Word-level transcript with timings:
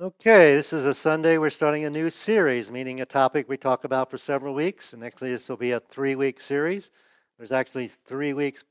Okay, 0.00 0.54
this 0.54 0.72
is 0.72 0.86
a 0.86 0.94
Sunday. 0.94 1.38
We're 1.38 1.50
starting 1.50 1.84
a 1.84 1.90
new 1.90 2.08
series, 2.08 2.70
meaning 2.70 3.00
a 3.00 3.04
topic 3.04 3.48
we 3.48 3.56
talk 3.56 3.82
about 3.82 4.12
for 4.12 4.16
several 4.16 4.54
weeks. 4.54 4.92
And 4.92 5.02
actually, 5.02 5.32
this 5.32 5.48
will 5.48 5.56
be 5.56 5.72
a 5.72 5.80
three 5.80 6.14
week 6.14 6.40
series. 6.40 6.92
There's 7.36 7.50
actually 7.50 7.88
three 7.88 8.32
weeks, 8.32 8.62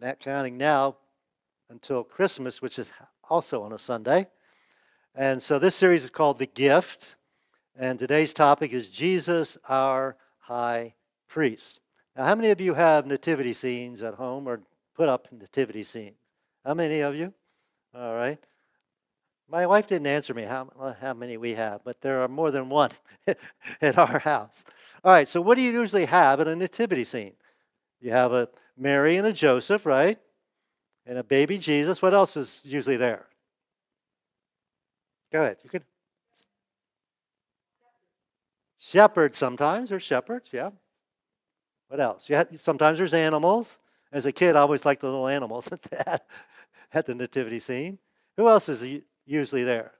not 0.00 0.20
counting 0.20 0.56
now, 0.56 0.96
until 1.68 2.02
Christmas, 2.02 2.62
which 2.62 2.78
is 2.78 2.90
also 3.28 3.62
on 3.62 3.74
a 3.74 3.78
Sunday. 3.78 4.26
And 5.14 5.42
so 5.42 5.58
this 5.58 5.74
series 5.74 6.02
is 6.02 6.08
called 6.08 6.38
The 6.38 6.46
Gift. 6.46 7.16
And 7.76 7.98
today's 7.98 8.32
topic 8.32 8.72
is 8.72 8.88
Jesus, 8.88 9.58
our 9.68 10.16
high 10.38 10.94
priest. 11.28 11.80
Now, 12.16 12.24
how 12.24 12.36
many 12.36 12.48
of 12.48 12.60
you 12.62 12.72
have 12.72 13.06
nativity 13.06 13.52
scenes 13.52 14.00
at 14.00 14.14
home 14.14 14.48
or 14.48 14.62
put 14.96 15.10
up 15.10 15.28
nativity 15.30 15.82
scenes? 15.82 16.16
How 16.64 16.72
many 16.72 17.00
of 17.00 17.14
you? 17.14 17.34
All 17.94 18.14
right. 18.14 18.42
My 19.48 19.66
wife 19.66 19.86
didn't 19.86 20.06
answer 20.06 20.32
me 20.34 20.42
how, 20.42 20.70
uh, 20.78 20.94
how 21.00 21.14
many 21.14 21.36
we 21.36 21.54
have, 21.54 21.82
but 21.84 22.00
there 22.00 22.20
are 22.20 22.28
more 22.28 22.50
than 22.50 22.68
one 22.68 22.90
at 23.80 23.98
our 23.98 24.18
house. 24.18 24.64
All 25.02 25.12
right, 25.12 25.28
so 25.28 25.40
what 25.40 25.56
do 25.56 25.62
you 25.62 25.72
usually 25.72 26.06
have 26.06 26.40
in 26.40 26.48
a 26.48 26.56
nativity 26.56 27.04
scene? 27.04 27.34
You 28.00 28.10
have 28.12 28.32
a 28.32 28.48
Mary 28.76 29.16
and 29.16 29.26
a 29.26 29.32
Joseph, 29.32 29.86
right? 29.86 30.18
And 31.06 31.18
a 31.18 31.24
baby 31.24 31.58
Jesus. 31.58 32.00
What 32.00 32.14
else 32.14 32.36
is 32.36 32.62
usually 32.64 32.96
there? 32.96 33.26
Go 35.30 35.42
ahead. 35.42 35.58
You 35.62 35.70
could. 35.70 35.84
Shepherds 38.78 39.36
sometimes, 39.36 39.92
or 39.92 39.98
shepherds, 39.98 40.50
yeah. 40.52 40.70
What 41.88 42.00
else? 42.00 42.28
You 42.28 42.44
sometimes 42.56 42.98
there's 42.98 43.14
animals. 43.14 43.78
As 44.12 44.26
a 44.26 44.32
kid, 44.32 44.56
I 44.56 44.60
always 44.60 44.84
liked 44.84 45.00
the 45.00 45.08
little 45.08 45.26
animals 45.26 45.70
at 46.92 47.06
the 47.06 47.14
nativity 47.14 47.58
scene. 47.58 47.98
Who 48.36 48.48
else 48.48 48.68
is 48.68 48.84
usually 49.26 49.64
there? 49.64 49.92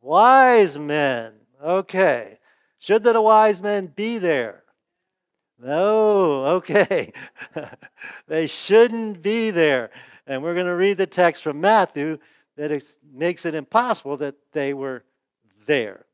Wise 0.00 0.78
men. 0.78 1.34
Okay. 1.62 2.38
Should 2.78 3.02
the 3.02 3.20
wise 3.20 3.60
men 3.62 3.86
be 3.86 4.18
there? 4.18 4.62
No, 5.60 6.44
okay. 6.44 7.12
they 8.28 8.46
shouldn't 8.46 9.22
be 9.22 9.50
there. 9.50 9.90
And 10.26 10.42
we're 10.42 10.54
going 10.54 10.66
to 10.66 10.74
read 10.74 10.98
the 10.98 11.06
text 11.06 11.42
from 11.42 11.60
Matthew 11.60 12.18
that 12.56 12.70
it 12.70 12.84
makes 13.12 13.44
it 13.44 13.54
impossible 13.54 14.16
that 14.18 14.36
they 14.52 14.72
were 14.74 15.02
there. 15.66 16.06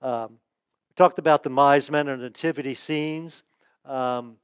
Um, 0.00 0.38
we 0.88 0.94
talked 0.96 1.18
about 1.18 1.42
the 1.42 1.50
wise 1.50 1.90
men 1.90 2.08
and 2.08 2.22
nativity 2.22 2.74
scenes. 2.74 3.42
Um, 3.84 4.36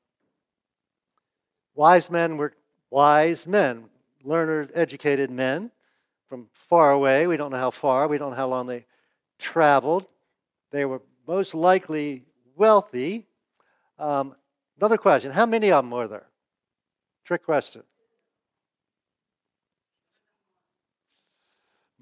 wise 1.75 2.11
men 2.11 2.37
were 2.37 2.55
wise 2.91 3.47
men, 3.47 3.85
learned, 4.23 4.73
educated 4.75 5.31
men 5.31 5.71
from 6.35 6.49
far 6.69 6.91
away. 6.91 7.29
We 7.29 7.37
don't 7.37 7.53
know 7.53 7.59
how 7.59 7.71
far, 7.71 8.09
we 8.09 8.19
don't 8.19 8.31
know 8.31 8.37
how 8.37 8.49
long 8.49 8.67
they 8.67 8.87
traveled. 9.39 10.09
They 10.73 10.85
were 10.85 11.01
most 11.29 11.55
likely 11.55 12.25
wealthy. 12.57 13.29
Um, 14.01 14.35
another 14.77 14.97
question 14.97 15.31
How 15.31 15.47
many 15.47 15.71
of 15.71 15.85
them 15.85 15.93
were 15.93 16.09
there? 16.09 16.27
Trick 17.25 17.45
question. 17.45 17.85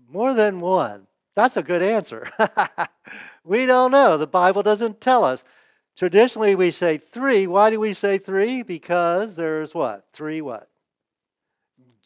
More 0.09 0.33
than 0.33 0.61
one. 0.61 1.07
That's 1.35 1.59
a 1.59 1.63
good 1.63 1.83
answer. 1.83 2.27
we 3.45 3.67
don't 3.67 3.91
know. 3.91 4.17
The 4.17 4.27
Bible 4.27 4.63
doesn't 4.63 5.03
tell 5.03 5.25
us. 5.25 5.45
Traditionally, 5.95 6.55
we 6.55 6.71
say 6.71 6.97
three. 6.97 7.47
Why 7.47 7.69
do 7.69 7.79
we 7.79 7.93
say 7.93 8.17
three? 8.17 8.63
Because 8.63 9.37
there's 9.37 9.75
what? 9.75 10.07
Three 10.15 10.41
what? 10.41 10.71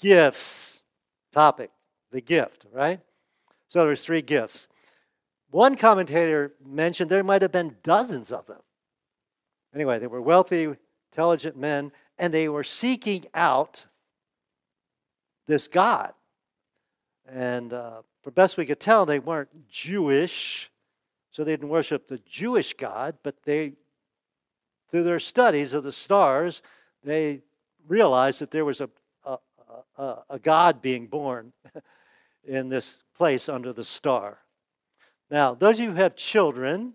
Gifts. 0.00 0.82
Topic 1.30 1.70
the 2.10 2.20
gift, 2.20 2.66
right? 2.72 3.00
So 3.68 3.84
there's 3.84 4.02
three 4.02 4.22
gifts. 4.22 4.68
One 5.50 5.76
commentator 5.76 6.54
mentioned 6.64 7.10
there 7.10 7.24
might 7.24 7.42
have 7.42 7.52
been 7.52 7.76
dozens 7.82 8.32
of 8.32 8.46
them. 8.46 8.60
Anyway, 9.74 9.98
they 9.98 10.06
were 10.06 10.22
wealthy, 10.22 10.74
intelligent 11.12 11.56
men, 11.56 11.92
and 12.18 12.32
they 12.32 12.48
were 12.48 12.64
seeking 12.64 13.26
out 13.34 13.86
this 15.46 15.68
God. 15.68 16.12
And 17.28 17.72
uh, 17.72 18.02
for 18.22 18.30
best 18.30 18.56
we 18.56 18.66
could 18.66 18.80
tell, 18.80 19.06
they 19.06 19.18
weren't 19.18 19.68
Jewish, 19.68 20.70
so 21.30 21.44
they 21.44 21.52
didn't 21.52 21.68
worship 21.68 22.08
the 22.08 22.18
Jewish 22.18 22.74
God, 22.74 23.16
but 23.22 23.42
they, 23.44 23.72
through 24.90 25.04
their 25.04 25.20
studies 25.20 25.72
of 25.72 25.84
the 25.84 25.92
stars, 25.92 26.62
they 27.04 27.42
realized 27.86 28.40
that 28.40 28.50
there 28.50 28.64
was 28.64 28.80
a, 28.80 28.90
a, 29.24 29.38
a, 29.98 30.16
a 30.30 30.38
God 30.38 30.80
being 30.80 31.06
born 31.06 31.52
in 32.46 32.68
this 32.68 33.02
place 33.16 33.48
under 33.48 33.72
the 33.72 33.84
star. 33.84 34.38
Now, 35.30 35.54
those 35.54 35.78
of 35.78 35.84
you 35.84 35.90
who 35.90 35.96
have 35.96 36.16
children, 36.16 36.94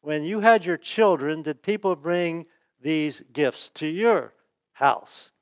when 0.00 0.22
you 0.22 0.40
had 0.40 0.64
your 0.64 0.76
children, 0.76 1.42
did 1.42 1.62
people 1.62 1.96
bring 1.96 2.46
these 2.80 3.22
gifts 3.32 3.70
to 3.70 3.86
your 3.86 4.32
house? 4.74 5.32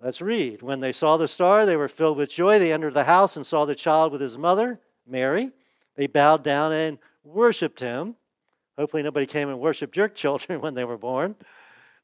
Let's 0.00 0.22
read. 0.22 0.62
When 0.62 0.80
they 0.80 0.92
saw 0.92 1.16
the 1.16 1.28
star, 1.28 1.66
they 1.66 1.76
were 1.76 1.88
filled 1.88 2.16
with 2.16 2.30
joy. 2.30 2.58
They 2.58 2.72
entered 2.72 2.94
the 2.94 3.04
house 3.04 3.36
and 3.36 3.44
saw 3.44 3.64
the 3.64 3.74
child 3.74 4.12
with 4.12 4.20
his 4.20 4.38
mother, 4.38 4.80
Mary. 5.06 5.50
They 5.96 6.06
bowed 6.06 6.44
down 6.44 6.72
and 6.72 6.98
worshiped 7.24 7.80
him. 7.80 8.14
Hopefully, 8.78 9.02
nobody 9.02 9.26
came 9.26 9.48
and 9.48 9.58
worshiped 9.58 9.96
your 9.96 10.08
children 10.08 10.60
when 10.60 10.74
they 10.74 10.84
were 10.84 10.98
born. 10.98 11.34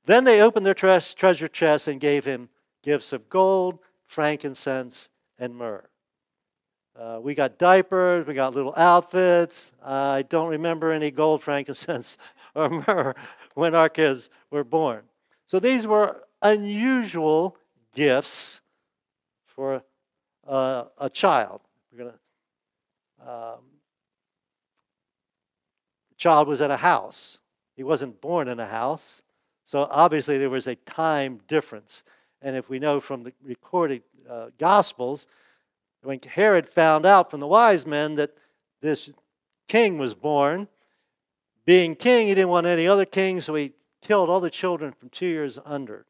Then 0.06 0.24
they 0.24 0.42
opened 0.42 0.66
their 0.66 0.74
treasure 0.74 1.48
chests 1.48 1.88
and 1.88 2.00
gave 2.00 2.24
him 2.24 2.48
gifts 2.82 3.12
of 3.12 3.28
gold, 3.30 3.78
frankincense, 4.06 5.08
and 5.38 5.54
myrrh. 5.54 5.88
Uh, 6.96 7.18
we 7.20 7.34
got 7.34 7.58
diapers, 7.58 8.26
we 8.26 8.34
got 8.34 8.54
little 8.54 8.74
outfits. 8.76 9.72
I 9.82 10.22
don't 10.22 10.48
remember 10.48 10.92
any 10.92 11.10
gold, 11.10 11.42
frankincense, 11.42 12.18
or 12.54 12.68
myrrh 12.68 13.14
when 13.54 13.74
our 13.74 13.88
kids 13.88 14.30
were 14.50 14.64
born. 14.64 15.02
So 15.46 15.58
these 15.58 15.86
were 15.86 16.22
unusual 16.40 17.56
gifts 17.94 18.60
for 19.46 19.82
uh, 20.46 20.84
a 20.98 21.10
child. 21.10 21.62
We're 21.90 22.04
gonna, 22.04 23.30
um, 23.30 23.60
the 26.10 26.16
child 26.16 26.46
was 26.46 26.60
at 26.60 26.70
a 26.70 26.76
house. 26.76 27.40
He 27.76 27.82
wasn't 27.82 28.20
born 28.20 28.46
in 28.46 28.60
a 28.60 28.66
house. 28.66 29.20
So 29.64 29.88
obviously 29.90 30.38
there 30.38 30.50
was 30.50 30.66
a 30.66 30.76
time 30.76 31.40
difference. 31.48 32.04
And 32.40 32.56
if 32.56 32.68
we 32.68 32.78
know 32.78 33.00
from 33.00 33.24
the 33.24 33.32
recorded 33.42 34.02
uh, 34.28 34.48
Gospels, 34.58 35.26
when 36.04 36.20
Herod 36.20 36.68
found 36.68 37.06
out 37.06 37.30
from 37.30 37.40
the 37.40 37.46
wise 37.46 37.86
men 37.86 38.16
that 38.16 38.36
this 38.80 39.10
king 39.68 39.98
was 39.98 40.14
born, 40.14 40.68
being 41.64 41.94
king, 41.94 42.28
he 42.28 42.34
didn't 42.34 42.50
want 42.50 42.66
any 42.66 42.86
other 42.86 43.06
king, 43.06 43.40
so 43.40 43.54
he 43.54 43.72
killed 44.02 44.28
all 44.28 44.40
the 44.40 44.50
children 44.50 44.92
from 44.92 45.08
two 45.08 45.26
years 45.26 45.58
under. 45.64 46.06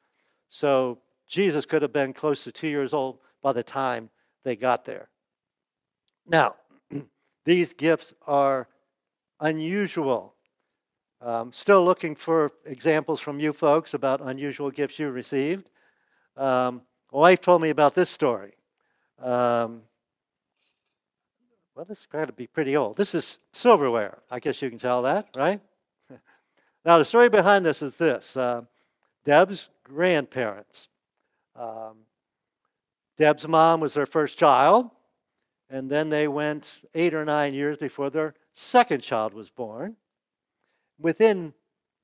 So 0.48 0.98
Jesus 1.28 1.64
could 1.64 1.82
have 1.82 1.92
been 1.92 2.12
close 2.12 2.44
to 2.44 2.52
two 2.52 2.68
years 2.68 2.92
old 2.92 3.18
by 3.42 3.52
the 3.52 3.62
time 3.62 4.10
they 4.42 4.56
got 4.56 4.84
there. 4.84 5.08
Now, 6.26 6.56
these 7.44 7.72
gifts 7.72 8.14
are 8.26 8.68
unusual. 9.40 10.34
Um, 11.20 11.52
still 11.52 11.84
looking 11.84 12.16
for 12.16 12.50
examples 12.64 13.20
from 13.20 13.40
you 13.40 13.52
folks 13.52 13.94
about 13.94 14.20
unusual 14.20 14.70
gifts 14.70 14.98
you 14.98 15.08
received. 15.10 15.70
Um, 16.36 16.82
my 17.12 17.18
wife 17.18 17.40
told 17.40 17.62
me 17.62 17.70
about 17.70 17.94
this 17.94 18.10
story. 18.10 18.54
Um, 19.20 19.82
well, 21.74 21.84
this 21.84 22.06
got 22.06 22.26
to 22.26 22.32
be 22.32 22.46
pretty 22.46 22.76
old. 22.76 22.96
This 22.96 23.14
is 23.14 23.38
silverware. 23.52 24.18
I 24.30 24.38
guess 24.38 24.62
you 24.62 24.70
can 24.70 24.78
tell 24.78 25.02
that, 25.02 25.28
right? 25.36 25.60
now, 26.84 26.98
the 26.98 27.04
story 27.04 27.28
behind 27.28 27.66
this 27.66 27.82
is 27.82 27.94
this 27.94 28.36
uh, 28.36 28.62
Deb's 29.24 29.70
grandparents. 29.82 30.88
Um, 31.56 32.06
Deb's 33.16 33.46
mom 33.46 33.80
was 33.80 33.94
their 33.94 34.06
first 34.06 34.38
child, 34.38 34.90
and 35.68 35.90
then 35.90 36.08
they 36.08 36.28
went 36.28 36.82
eight 36.94 37.14
or 37.14 37.24
nine 37.24 37.54
years 37.54 37.78
before 37.78 38.10
their 38.10 38.34
second 38.52 39.02
child 39.02 39.34
was 39.34 39.50
born. 39.50 39.96
Within 41.00 41.54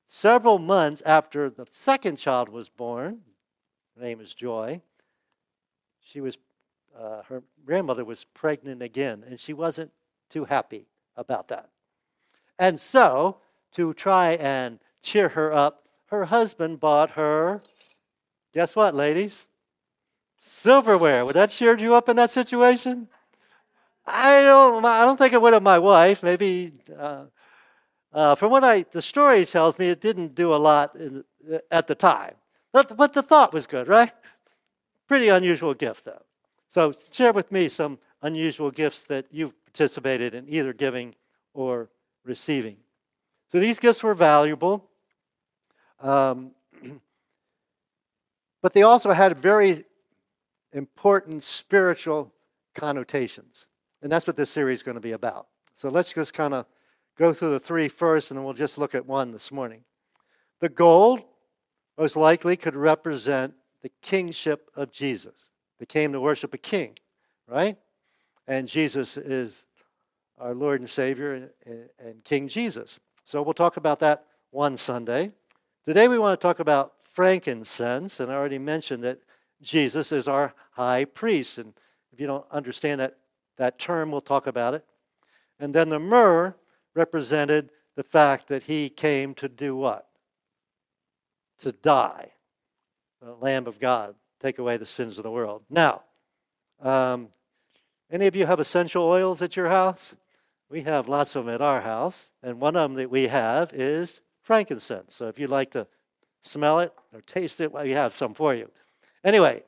several 0.07 0.59
months 0.59 1.01
after 1.05 1.49
the 1.49 1.65
second 1.71 2.17
child 2.17 2.49
was 2.49 2.67
born, 2.67 3.21
her 3.95 4.03
name 4.03 4.19
is 4.19 4.33
Joy, 4.33 4.81
she 6.01 6.19
was 6.19 6.37
uh, 6.97 7.23
her 7.23 7.43
grandmother 7.65 8.05
was 8.05 8.23
pregnant 8.23 8.81
again, 8.81 9.23
and 9.27 9.39
she 9.39 9.53
wasn't 9.53 9.91
too 10.29 10.45
happy 10.45 10.87
about 11.15 11.47
that. 11.49 11.69
And 12.59 12.79
so, 12.79 13.37
to 13.73 13.93
try 13.93 14.33
and 14.33 14.79
cheer 15.01 15.29
her 15.29 15.51
up, 15.51 15.87
her 16.07 16.25
husband 16.25 16.79
bought 16.79 17.11
her, 17.11 17.61
guess 18.53 18.75
what, 18.75 18.93
ladies? 18.93 19.45
Silverware. 20.39 21.25
Would 21.25 21.35
that 21.35 21.51
cheer 21.51 21.77
you 21.77 21.95
up 21.95 22.09
in 22.09 22.15
that 22.17 22.31
situation? 22.31 23.07
I 24.05 24.41
don't. 24.41 24.83
I 24.83 25.05
don't 25.05 25.17
think 25.17 25.33
it 25.33 25.41
would 25.41 25.53
have 25.53 25.63
my 25.63 25.77
wife. 25.79 26.23
Maybe. 26.23 26.73
Uh, 26.97 27.25
uh, 28.13 28.35
from 28.35 28.51
what 28.51 28.63
I, 28.63 28.83
the 28.91 29.01
story 29.01 29.45
tells 29.45 29.79
me, 29.79 29.89
it 29.89 30.01
didn't 30.01 30.35
do 30.35 30.53
a 30.53 30.57
lot 30.57 30.95
in, 30.95 31.23
at 31.69 31.87
the 31.87 31.95
time. 31.95 32.33
But, 32.73 32.95
but 32.97 33.13
the 33.13 33.21
thought 33.21 33.53
was 33.53 33.65
good, 33.65 33.87
right? 33.87 34.11
Pretty 35.07 35.29
unusual 35.29 35.73
gift, 35.73 36.05
though. 36.05 36.21
So 36.71 36.93
share 37.11 37.33
with 37.33 37.51
me 37.51 37.67
some 37.67 37.99
unusual 38.21 38.71
gifts 38.71 39.03
that 39.03 39.25
you've 39.29 39.53
participated 39.65 40.33
in 40.33 40.47
either 40.47 40.73
giving 40.73 41.15
or 41.53 41.89
receiving. 42.23 42.77
So 43.51 43.59
these 43.59 43.79
gifts 43.79 44.01
were 44.01 44.13
valuable, 44.13 44.89
um, 45.99 46.51
but 48.61 48.71
they 48.71 48.83
also 48.83 49.11
had 49.11 49.37
very 49.37 49.83
important 50.71 51.43
spiritual 51.43 52.33
connotations. 52.73 53.67
And 54.01 54.09
that's 54.09 54.25
what 54.25 54.37
this 54.37 54.49
series 54.49 54.79
is 54.79 54.83
going 54.83 54.95
to 54.95 55.01
be 55.01 55.11
about. 55.11 55.47
So 55.75 55.89
let's 55.89 56.13
just 56.13 56.33
kind 56.33 56.53
of 56.53 56.65
go 57.17 57.33
through 57.33 57.51
the 57.51 57.59
three 57.59 57.89
first, 57.89 58.31
and 58.31 58.37
then 58.37 58.45
we'll 58.45 58.53
just 58.53 58.77
look 58.77 58.95
at 58.95 59.05
one 59.05 59.31
this 59.31 59.51
morning. 59.51 59.83
The 60.61 60.69
gold 60.69 61.21
most 61.97 62.15
likely 62.15 62.55
could 62.55 62.75
represent 62.75 63.53
the 63.81 63.91
kingship 64.01 64.69
of 64.75 64.91
Jesus. 64.91 65.50
They 65.81 65.87
came 65.87 66.13
to 66.13 66.21
worship 66.21 66.53
a 66.53 66.59
king, 66.59 66.99
right? 67.47 67.75
And 68.47 68.67
Jesus 68.67 69.17
is 69.17 69.65
our 70.37 70.53
Lord 70.53 70.79
and 70.79 70.87
Savior 70.87 71.49
and 71.65 72.23
King 72.23 72.47
Jesus. 72.47 72.99
So 73.23 73.41
we'll 73.41 73.55
talk 73.55 73.77
about 73.77 73.99
that 74.01 74.25
one 74.51 74.77
Sunday. 74.77 75.31
Today 75.83 76.07
we 76.07 76.19
want 76.19 76.39
to 76.39 76.47
talk 76.47 76.59
about 76.59 76.93
frankincense, 77.03 78.19
and 78.19 78.31
I 78.31 78.35
already 78.35 78.59
mentioned 78.59 79.03
that 79.05 79.21
Jesus 79.59 80.11
is 80.11 80.27
our 80.27 80.53
high 80.73 81.03
priest. 81.03 81.57
And 81.57 81.73
if 82.13 82.19
you 82.19 82.27
don't 82.27 82.45
understand 82.51 83.01
that, 83.01 83.17
that 83.57 83.79
term, 83.79 84.11
we'll 84.11 84.21
talk 84.21 84.45
about 84.45 84.75
it. 84.75 84.85
And 85.59 85.73
then 85.73 85.89
the 85.89 85.97
myrrh 85.97 86.53
represented 86.93 87.71
the 87.95 88.03
fact 88.03 88.49
that 88.49 88.61
he 88.61 88.87
came 88.87 89.33
to 89.33 89.49
do 89.49 89.75
what? 89.75 90.07
To 91.61 91.71
die. 91.71 92.33
The 93.19 93.33
Lamb 93.33 93.65
of 93.65 93.79
God, 93.79 94.13
take 94.41 94.59
away 94.59 94.77
the 94.77 94.85
sins 94.85 95.17
of 95.17 95.23
the 95.23 95.31
world. 95.31 95.63
Now, 95.69 96.01
um, 96.81 97.29
any 98.11 98.27
of 98.27 98.35
you 98.35 98.45
have 98.45 98.59
essential 98.59 99.03
oils 99.03 99.41
at 99.41 99.55
your 99.55 99.69
house? 99.69 100.15
We 100.69 100.81
have 100.83 101.07
lots 101.07 101.35
of 101.35 101.45
them 101.45 101.53
at 101.53 101.61
our 101.61 101.81
house, 101.81 102.31
and 102.41 102.59
one 102.59 102.75
of 102.75 102.89
them 102.89 102.95
that 102.95 103.09
we 103.09 103.27
have 103.27 103.73
is 103.73 104.21
frankincense. 104.41 105.13
So 105.13 105.27
if 105.27 105.37
you'd 105.37 105.49
like 105.49 105.71
to 105.71 105.85
smell 106.41 106.79
it 106.79 106.93
or 107.13 107.21
taste 107.21 107.61
it, 107.61 107.71
well, 107.71 107.83
we 107.83 107.91
have 107.91 108.13
some 108.13 108.33
for 108.33 108.55
you. 108.55 108.69
Anyway, 109.23 109.63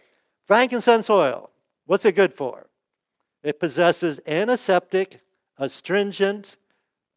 frankincense 0.45 1.09
oil, 1.09 1.51
what's 1.85 2.05
it 2.05 2.15
good 2.15 2.33
for? 2.33 2.67
It 3.43 3.59
possesses 3.59 4.19
antiseptic, 4.25 5.19
astringent, 5.57 6.57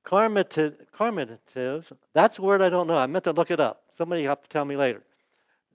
carminative, 0.05 1.93
that's 2.13 2.39
a 2.39 2.43
word 2.43 2.63
I 2.63 2.69
don't 2.69 2.87
know. 2.87 2.97
I 2.97 3.07
meant 3.07 3.25
to 3.25 3.33
look 3.33 3.51
it 3.51 3.61
up. 3.61 3.83
Somebody 3.91 4.25
have 4.25 4.43
to 4.43 4.49
tell 4.49 4.65
me 4.65 4.77
later. 4.77 5.03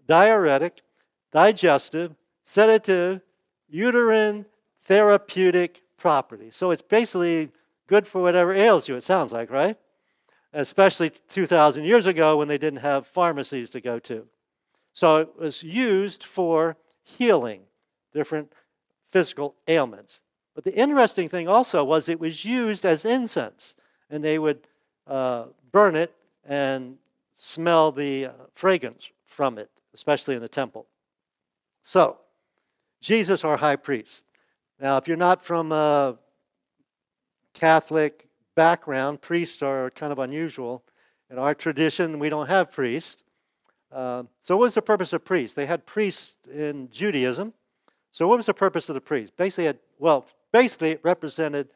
Diuretic, 0.07 0.81
digestive, 1.31 2.15
sedative, 2.43 3.21
uterine, 3.69 4.45
therapeutic 4.83 5.81
properties. 5.97 6.55
So 6.55 6.71
it's 6.71 6.81
basically 6.81 7.51
good 7.87 8.07
for 8.07 8.21
whatever 8.21 8.53
ails 8.53 8.87
you, 8.87 8.95
it 8.95 9.03
sounds 9.03 9.31
like, 9.31 9.49
right? 9.49 9.77
Especially 10.53 11.09
2,000 11.09 11.83
years 11.85 12.05
ago 12.05 12.37
when 12.37 12.47
they 12.47 12.57
didn't 12.57 12.79
have 12.79 13.07
pharmacies 13.07 13.69
to 13.71 13.81
go 13.81 13.99
to. 13.99 14.27
So 14.93 15.17
it 15.17 15.37
was 15.37 15.63
used 15.63 16.23
for 16.23 16.75
healing 17.03 17.61
different 18.13 18.51
physical 19.07 19.55
ailments. 19.67 20.19
But 20.53 20.63
the 20.63 20.75
interesting 20.75 21.29
thing 21.29 21.47
also 21.47 21.83
was 21.83 22.09
it 22.09 22.19
was 22.19 22.43
used 22.43 22.85
as 22.85 23.05
incense, 23.05 23.75
and 24.09 24.23
they 24.23 24.37
would 24.37 24.67
uh, 25.07 25.45
burn 25.71 25.95
it 25.95 26.13
and 26.45 26.97
smell 27.33 27.91
the 27.91 28.27
uh, 28.27 28.31
fragrance 28.53 29.09
from 29.25 29.57
it, 29.57 29.69
especially 29.93 30.35
in 30.35 30.41
the 30.41 30.49
temple. 30.49 30.87
So, 31.81 32.17
Jesus, 33.01 33.43
our 33.43 33.57
high 33.57 33.75
priest. 33.75 34.23
Now, 34.79 34.97
if 34.97 35.07
you're 35.07 35.17
not 35.17 35.43
from 35.43 35.71
a 35.71 36.17
Catholic 37.53 38.27
background, 38.55 39.21
priests 39.21 39.61
are 39.61 39.89
kind 39.91 40.11
of 40.11 40.19
unusual. 40.19 40.83
In 41.29 41.37
our 41.37 41.53
tradition, 41.53 42.19
we 42.19 42.29
don't 42.29 42.47
have 42.47 42.71
priests. 42.71 43.23
Uh, 43.91 44.23
so, 44.41 44.57
what 44.57 44.63
was 44.63 44.75
the 44.75 44.81
purpose 44.81 45.13
of 45.13 45.25
priests? 45.25 45.53
They 45.53 45.65
had 45.65 45.85
priests 45.85 46.37
in 46.47 46.89
Judaism. 46.91 47.53
So, 48.11 48.27
what 48.27 48.37
was 48.37 48.45
the 48.45 48.53
purpose 48.53 48.89
of 48.89 48.95
the 48.95 49.01
priests? 49.01 49.33
Basically, 49.35 49.65
had, 49.65 49.79
well, 49.99 50.25
basically, 50.51 50.91
it 50.91 51.01
represented 51.03 51.67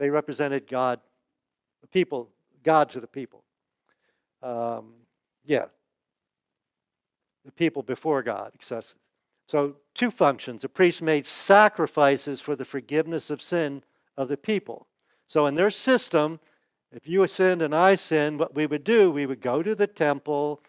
they 0.00 0.08
represented 0.08 0.66
God, 0.66 0.98
the 1.82 1.86
people, 1.86 2.30
God 2.64 2.88
to 2.90 3.00
the 3.00 3.06
people. 3.06 3.44
Um, 4.42 4.94
yeah, 5.44 5.66
the 7.50 7.64
people 7.64 7.82
before 7.82 8.22
God. 8.22 8.52
So, 9.48 9.74
two 9.94 10.10
functions. 10.12 10.62
The 10.62 10.68
priest 10.68 11.02
made 11.02 11.26
sacrifices 11.26 12.40
for 12.40 12.54
the 12.54 12.64
forgiveness 12.64 13.28
of 13.30 13.42
sin 13.42 13.82
of 14.16 14.28
the 14.28 14.36
people. 14.36 14.86
So, 15.26 15.46
in 15.46 15.54
their 15.54 15.70
system, 15.70 16.38
if 16.92 17.08
you 17.08 17.26
sinned 17.26 17.60
and 17.62 17.74
I 17.74 17.96
sinned, 17.96 18.38
what 18.38 18.54
we 18.54 18.66
would 18.66 18.84
do, 18.84 19.10
we 19.10 19.26
would 19.26 19.40
go 19.40 19.62
to 19.62 19.74
the 19.74 19.88
temple, 19.88 20.62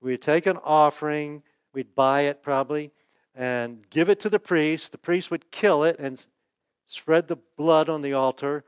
we'd 0.00 0.22
take 0.22 0.46
an 0.46 0.58
offering, 0.64 1.42
we'd 1.74 1.94
buy 1.94 2.22
it 2.22 2.42
probably, 2.42 2.90
and 3.34 3.88
give 3.90 4.08
it 4.08 4.20
to 4.20 4.30
the 4.30 4.38
priest. 4.38 4.92
The 4.92 4.98
priest 4.98 5.30
would 5.30 5.50
kill 5.50 5.84
it 5.84 5.98
and 5.98 6.26
spread 6.86 7.28
the 7.28 7.38
blood 7.56 7.88
on 7.90 8.00
the 8.00 8.14
altar 8.14 8.64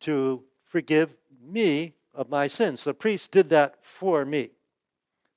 to 0.00 0.42
forgive 0.64 1.16
me 1.42 1.94
of 2.14 2.30
my 2.30 2.46
sins. 2.46 2.80
So 2.80 2.90
the 2.90 2.94
priest 2.94 3.32
did 3.32 3.48
that 3.50 3.74
for 3.82 4.24
me. 4.24 4.50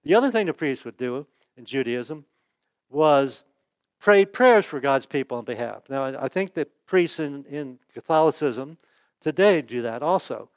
The 0.03 0.15
other 0.15 0.31
thing 0.31 0.45
the 0.47 0.53
priest 0.53 0.85
would 0.85 0.97
do 0.97 1.25
in 1.57 1.65
Judaism 1.65 2.25
was 2.89 3.44
prayed 4.00 4.33
prayers 4.33 4.65
for 4.65 4.80
God's 4.80 5.06
people 5.06 5.38
on 5.38 5.45
behalf. 5.45 5.83
Now, 5.89 6.06
I 6.06 6.27
think 6.27 6.53
that 6.56 6.69
priests 6.86 7.19
in, 7.19 7.45
in 7.45 7.80
Catholicism 7.94 8.77
today 9.21 9.62
do 9.62 9.83
that 9.83 10.01
also. 10.01 10.50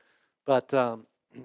But 0.46 0.72
um, 0.74 1.06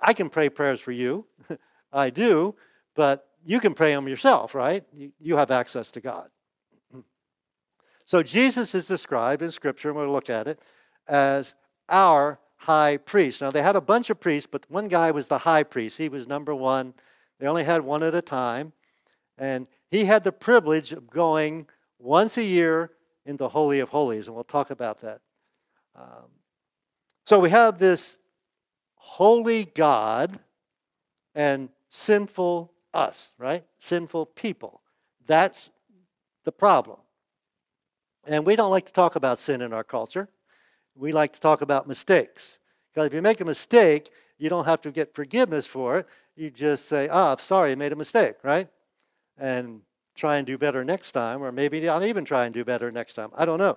I 0.00 0.12
can 0.12 0.30
pray 0.30 0.48
prayers 0.48 0.80
for 0.80 0.92
you. 0.92 1.26
I 1.92 2.10
do, 2.10 2.54
but 2.94 3.28
you 3.44 3.60
can 3.60 3.74
pray 3.74 3.92
them 3.92 4.08
yourself, 4.08 4.54
right? 4.54 4.84
You, 4.92 5.12
you 5.20 5.36
have 5.36 5.50
access 5.50 5.90
to 5.92 6.00
God. 6.00 6.28
so 8.06 8.22
Jesus 8.22 8.74
is 8.74 8.86
described 8.86 9.42
in 9.42 9.50
Scripture, 9.50 9.88
and 9.88 9.98
we'll 9.98 10.10
look 10.10 10.30
at 10.30 10.46
it, 10.46 10.60
as 11.08 11.54
our 11.88 12.38
high 12.56 12.96
priest. 12.96 13.42
Now, 13.42 13.50
they 13.50 13.62
had 13.62 13.74
a 13.74 13.80
bunch 13.80 14.08
of 14.08 14.20
priests, 14.20 14.48
but 14.50 14.64
one 14.68 14.86
guy 14.86 15.10
was 15.10 15.26
the 15.26 15.38
high 15.38 15.64
priest. 15.64 15.98
He 15.98 16.08
was 16.08 16.28
number 16.28 16.54
one. 16.54 16.94
They 17.40 17.48
only 17.48 17.64
had 17.64 17.82
one 17.82 18.04
at 18.04 18.14
a 18.14 18.22
time. 18.22 18.72
And 19.38 19.66
he 19.90 20.04
had 20.04 20.24
the 20.24 20.32
privilege 20.32 20.92
of 20.92 21.10
going 21.10 21.66
once 21.98 22.36
a 22.36 22.42
year 22.42 22.90
in 23.24 23.36
the 23.36 23.48
Holy 23.48 23.80
of 23.80 23.88
Holies, 23.88 24.26
and 24.26 24.34
we'll 24.34 24.44
talk 24.44 24.70
about 24.70 25.00
that. 25.00 25.20
Um, 25.94 26.30
so 27.24 27.38
we 27.38 27.50
have 27.50 27.78
this 27.78 28.18
holy 28.96 29.64
God 29.64 30.38
and 31.34 31.68
sinful 31.88 32.72
us, 32.92 33.34
right? 33.38 33.64
Sinful 33.78 34.26
people. 34.26 34.80
That's 35.26 35.70
the 36.44 36.52
problem. 36.52 36.98
And 38.26 38.46
we 38.46 38.56
don't 38.56 38.70
like 38.70 38.86
to 38.86 38.92
talk 38.92 39.16
about 39.16 39.38
sin 39.38 39.60
in 39.60 39.72
our 39.72 39.84
culture. 39.84 40.28
We 40.94 41.12
like 41.12 41.32
to 41.34 41.40
talk 41.40 41.62
about 41.62 41.88
mistakes. 41.88 42.58
Because 42.92 43.06
if 43.06 43.14
you 43.14 43.22
make 43.22 43.40
a 43.40 43.44
mistake, 43.44 44.10
you 44.38 44.48
don't 44.48 44.64
have 44.64 44.80
to 44.82 44.90
get 44.90 45.14
forgiveness 45.14 45.66
for 45.66 45.98
it. 45.98 46.06
You 46.36 46.50
just 46.50 46.86
say, 46.86 47.08
ah, 47.08 47.34
oh, 47.36 47.42
sorry, 47.42 47.72
I 47.72 47.74
made 47.74 47.92
a 47.92 47.96
mistake, 47.96 48.36
right? 48.42 48.68
And 49.42 49.80
try 50.14 50.36
and 50.36 50.46
do 50.46 50.56
better 50.56 50.84
next 50.84 51.12
time, 51.12 51.42
or 51.42 51.50
maybe 51.50 51.80
not 51.80 52.04
even 52.04 52.24
try 52.24 52.44
and 52.44 52.54
do 52.54 52.64
better 52.64 52.92
next 52.92 53.14
time. 53.14 53.30
I 53.34 53.44
don't 53.44 53.58
know. 53.58 53.76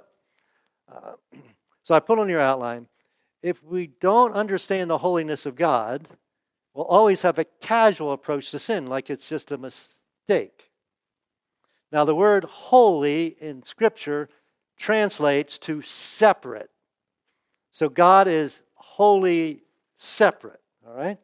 Uh, 0.93 1.13
so 1.83 1.95
I 1.95 1.99
put 1.99 2.19
on 2.19 2.29
your 2.29 2.39
outline 2.39 2.87
if 3.45 3.63
we 3.63 3.85
don't 3.85 4.33
understand 4.33 4.89
the 4.89 4.97
holiness 4.97 5.45
of 5.45 5.55
God, 5.55 6.07
we'll 6.73 6.85
always 6.85 7.21
have 7.21 7.37
a 7.37 7.45
casual 7.61 8.11
approach 8.11 8.49
to 8.49 8.57
sin, 8.57 8.87
like 8.87 9.11
it's 9.11 9.29
just 9.29 9.51
a 9.51 9.57
mistake. 9.59 10.71
Now, 11.91 12.05
the 12.05 12.15
word 12.15 12.43
holy 12.45 13.37
in 13.39 13.61
Scripture 13.61 14.29
translates 14.79 15.59
to 15.59 15.83
separate. 15.83 16.71
So 17.69 17.87
God 17.87 18.27
is 18.27 18.63
wholly 18.73 19.61
separate, 19.95 20.61
all 20.87 20.95
right? 20.95 21.19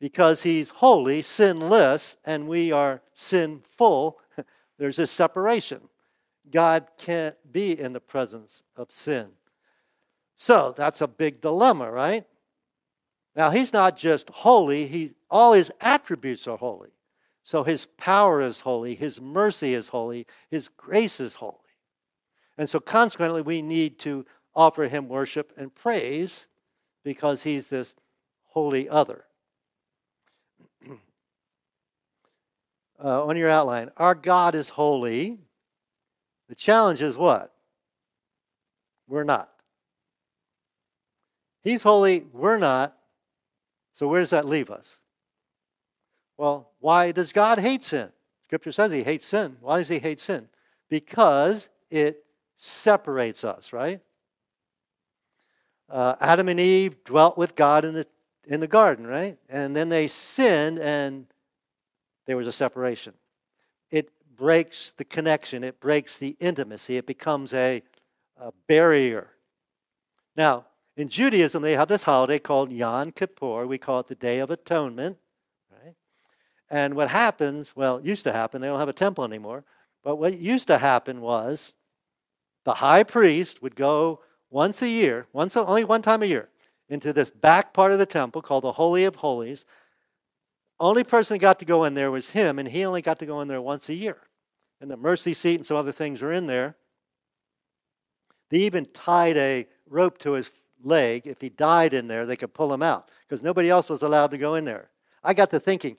Because 0.00 0.42
he's 0.42 0.70
holy, 0.70 1.22
sinless, 1.22 2.16
and 2.24 2.48
we 2.48 2.72
are 2.72 3.02
sinful, 3.14 4.18
there's 4.78 4.98
a 4.98 5.06
separation. 5.06 5.82
God 6.50 6.88
can't 6.98 7.36
be 7.52 7.78
in 7.78 7.92
the 7.92 8.00
presence 8.00 8.62
of 8.76 8.90
sin. 8.90 9.28
So 10.36 10.74
that's 10.76 11.02
a 11.02 11.06
big 11.06 11.42
dilemma, 11.42 11.90
right? 11.90 12.26
Now 13.36 13.50
he's 13.50 13.72
not 13.72 13.96
just 13.96 14.30
holy, 14.30 14.86
he 14.86 15.12
all 15.30 15.52
his 15.52 15.70
attributes 15.80 16.48
are 16.48 16.56
holy. 16.56 16.90
So 17.42 17.62
his 17.62 17.86
power 17.86 18.40
is 18.40 18.60
holy, 18.60 18.94
his 18.94 19.20
mercy 19.20 19.74
is 19.74 19.88
holy, 19.88 20.26
his 20.50 20.68
grace 20.68 21.20
is 21.20 21.36
holy. 21.36 21.56
And 22.58 22.68
so 22.68 22.80
consequently 22.80 23.42
we 23.42 23.62
need 23.62 23.98
to 24.00 24.26
offer 24.54 24.88
him 24.88 25.08
worship 25.08 25.52
and 25.56 25.74
praise 25.74 26.48
because 27.04 27.42
he's 27.42 27.68
this 27.68 27.94
holy 28.46 28.88
other. 28.88 29.24
Uh, 33.02 33.24
on 33.24 33.36
your 33.36 33.48
outline. 33.48 33.90
Our 33.96 34.14
God 34.14 34.54
is 34.54 34.68
holy. 34.68 35.38
The 36.48 36.54
challenge 36.54 37.02
is 37.02 37.16
what? 37.16 37.52
We're 39.08 39.24
not. 39.24 39.50
He's 41.62 41.82
holy, 41.82 42.24
we're 42.32 42.58
not. 42.58 42.96
So 43.92 44.08
where 44.08 44.20
does 44.20 44.30
that 44.30 44.46
leave 44.46 44.70
us? 44.70 44.98
Well, 46.38 46.70
why 46.78 47.12
does 47.12 47.32
God 47.32 47.58
hate 47.58 47.84
sin? 47.84 48.10
Scripture 48.44 48.72
says 48.72 48.92
he 48.92 49.02
hates 49.02 49.26
sin. 49.26 49.56
Why 49.60 49.78
does 49.78 49.88
he 49.88 49.98
hate 49.98 50.20
sin? 50.20 50.48
Because 50.88 51.68
it 51.90 52.24
separates 52.56 53.44
us, 53.44 53.72
right? 53.72 54.00
Uh, 55.88 56.14
Adam 56.20 56.48
and 56.48 56.58
Eve 56.58 57.04
dwelt 57.04 57.36
with 57.36 57.54
God 57.56 57.84
in 57.84 57.94
the, 57.94 58.06
in 58.46 58.60
the 58.60 58.66
garden, 58.66 59.06
right? 59.06 59.38
And 59.48 59.74
then 59.76 59.88
they 59.88 60.06
sinned 60.06 60.78
and 60.78 61.26
there 62.30 62.36
was 62.36 62.46
a 62.46 62.52
separation. 62.52 63.12
It 63.90 64.08
breaks 64.36 64.92
the 64.96 65.04
connection, 65.04 65.64
it 65.64 65.80
breaks 65.80 66.16
the 66.16 66.36
intimacy, 66.38 66.96
it 66.96 67.04
becomes 67.04 67.52
a, 67.52 67.82
a 68.36 68.52
barrier. 68.68 69.26
Now, 70.36 70.66
in 70.96 71.08
Judaism, 71.08 71.60
they 71.60 71.74
have 71.74 71.88
this 71.88 72.04
holiday 72.04 72.38
called 72.38 72.70
Yom 72.70 73.10
Kippur. 73.10 73.66
We 73.66 73.78
call 73.78 73.98
it 73.98 74.06
the 74.06 74.14
Day 74.14 74.38
of 74.38 74.52
Atonement. 74.52 75.18
Right? 75.72 75.96
And 76.70 76.94
what 76.94 77.08
happens, 77.08 77.74
well, 77.74 77.96
it 77.96 78.04
used 78.04 78.22
to 78.22 78.32
happen, 78.32 78.60
they 78.60 78.68
don't 78.68 78.78
have 78.78 78.88
a 78.88 78.92
temple 78.92 79.24
anymore, 79.24 79.64
but 80.04 80.14
what 80.14 80.38
used 80.38 80.68
to 80.68 80.78
happen 80.78 81.20
was 81.20 81.74
the 82.62 82.74
high 82.74 83.02
priest 83.02 83.60
would 83.60 83.74
go 83.74 84.20
once 84.50 84.82
a 84.82 84.88
year, 84.88 85.26
once 85.32 85.56
only 85.56 85.82
one 85.82 86.00
time 86.00 86.22
a 86.22 86.26
year, 86.26 86.48
into 86.88 87.12
this 87.12 87.28
back 87.28 87.72
part 87.72 87.90
of 87.90 87.98
the 87.98 88.06
temple 88.06 88.40
called 88.40 88.62
the 88.62 88.70
Holy 88.70 89.02
of 89.02 89.16
Holies. 89.16 89.64
Only 90.80 91.04
person 91.04 91.34
who 91.36 91.40
got 91.40 91.58
to 91.58 91.66
go 91.66 91.84
in 91.84 91.94
there 91.94 92.10
was 92.10 92.30
him, 92.30 92.58
and 92.58 92.66
he 92.66 92.84
only 92.84 93.02
got 93.02 93.18
to 93.18 93.26
go 93.26 93.42
in 93.42 93.48
there 93.48 93.60
once 93.60 93.88
a 93.90 93.94
year. 93.94 94.16
And 94.80 94.90
the 94.90 94.96
mercy 94.96 95.34
seat 95.34 95.56
and 95.56 95.66
some 95.66 95.76
other 95.76 95.92
things 95.92 96.22
were 96.22 96.32
in 96.32 96.46
there. 96.46 96.74
They 98.48 98.58
even 98.58 98.86
tied 98.86 99.36
a 99.36 99.68
rope 99.86 100.16
to 100.18 100.32
his 100.32 100.50
leg. 100.82 101.26
If 101.26 101.42
he 101.42 101.50
died 101.50 101.92
in 101.92 102.08
there, 102.08 102.24
they 102.24 102.36
could 102.36 102.54
pull 102.54 102.72
him 102.72 102.82
out 102.82 103.10
because 103.28 103.42
nobody 103.42 103.68
else 103.68 103.90
was 103.90 104.02
allowed 104.02 104.30
to 104.30 104.38
go 104.38 104.54
in 104.54 104.64
there. 104.64 104.90
I 105.22 105.34
got 105.34 105.50
to 105.50 105.60
thinking, 105.60 105.98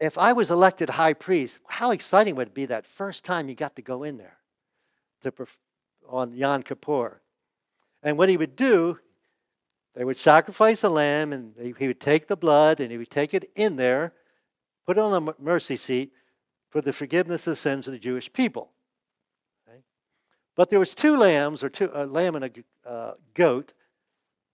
if 0.00 0.16
I 0.16 0.32
was 0.32 0.50
elected 0.50 0.88
high 0.88 1.12
priest, 1.12 1.60
how 1.66 1.90
exciting 1.90 2.34
would 2.36 2.48
it 2.48 2.54
be 2.54 2.66
that 2.66 2.86
first 2.86 3.24
time 3.24 3.48
you 3.48 3.54
got 3.54 3.76
to 3.76 3.82
go 3.82 4.02
in 4.02 4.16
there 4.16 4.38
to, 5.22 5.32
on 6.08 6.32
Yom 6.32 6.62
Kippur? 6.62 7.20
And 8.02 8.16
what 8.16 8.30
he 8.30 8.38
would 8.38 8.56
do, 8.56 8.98
they 9.94 10.04
would 10.04 10.16
sacrifice 10.16 10.84
a 10.84 10.88
lamb 10.88 11.32
and 11.32 11.54
he 11.76 11.86
would 11.86 12.00
take 12.00 12.26
the 12.26 12.36
blood 12.36 12.80
and 12.80 12.90
he 12.90 12.98
would 12.98 13.10
take 13.10 13.34
it 13.34 13.50
in 13.56 13.76
there, 13.76 14.12
put 14.86 14.96
it 14.96 15.00
on 15.00 15.24
the 15.24 15.34
mercy 15.38 15.76
seat 15.76 16.12
for 16.70 16.80
the 16.80 16.92
forgiveness 16.92 17.46
of 17.46 17.58
sins 17.58 17.86
of 17.86 17.92
the 17.92 17.98
Jewish 17.98 18.32
people. 18.32 18.70
Okay? 19.68 19.80
But 20.54 20.70
there 20.70 20.78
was 20.78 20.94
two 20.94 21.16
lambs, 21.16 21.64
or 21.64 21.68
two, 21.68 21.90
a 21.92 22.06
lamb 22.06 22.36
and 22.36 22.44
a 22.44 22.88
uh, 22.88 23.14
goat, 23.34 23.72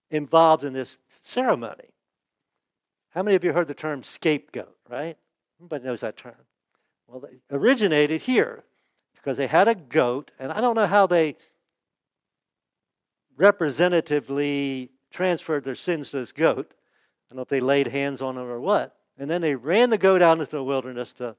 involved 0.09 0.63
in 0.63 0.73
this 0.73 0.97
ceremony. 1.21 1.93
How 3.09 3.21
many 3.21 3.35
of 3.35 3.43
you 3.43 3.53
heard 3.53 3.67
the 3.67 3.73
term 3.73 4.03
scapegoat, 4.03 4.75
right? 4.89 5.17
Everybody 5.59 5.83
knows 5.83 6.01
that 6.01 6.17
term. 6.17 6.35
Well, 7.07 7.19
they 7.19 7.55
originated 7.55 8.21
here 8.21 8.63
because 9.15 9.37
they 9.37 9.47
had 9.47 9.67
a 9.67 9.75
goat, 9.75 10.31
and 10.39 10.51
I 10.51 10.61
don't 10.61 10.75
know 10.75 10.87
how 10.87 11.07
they 11.07 11.35
representatively 13.37 14.91
transferred 15.11 15.63
their 15.63 15.75
sins 15.75 16.11
to 16.11 16.19
this 16.19 16.31
goat. 16.31 16.73
I 16.73 17.33
don't 17.33 17.37
know 17.37 17.41
if 17.41 17.49
they 17.49 17.59
laid 17.59 17.87
hands 17.87 18.21
on 18.21 18.37
him 18.37 18.43
or 18.43 18.59
what. 18.59 18.95
And 19.17 19.29
then 19.29 19.41
they 19.41 19.55
ran 19.55 19.89
the 19.89 19.97
goat 19.97 20.21
out 20.21 20.39
into 20.39 20.51
the 20.51 20.63
wilderness 20.63 21.13
to, 21.13 21.35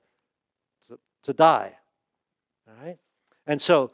to, 0.89 0.99
to 1.23 1.33
die. 1.33 1.77
All 2.67 2.75
right? 2.85 2.99
And 3.47 3.63
so 3.63 3.93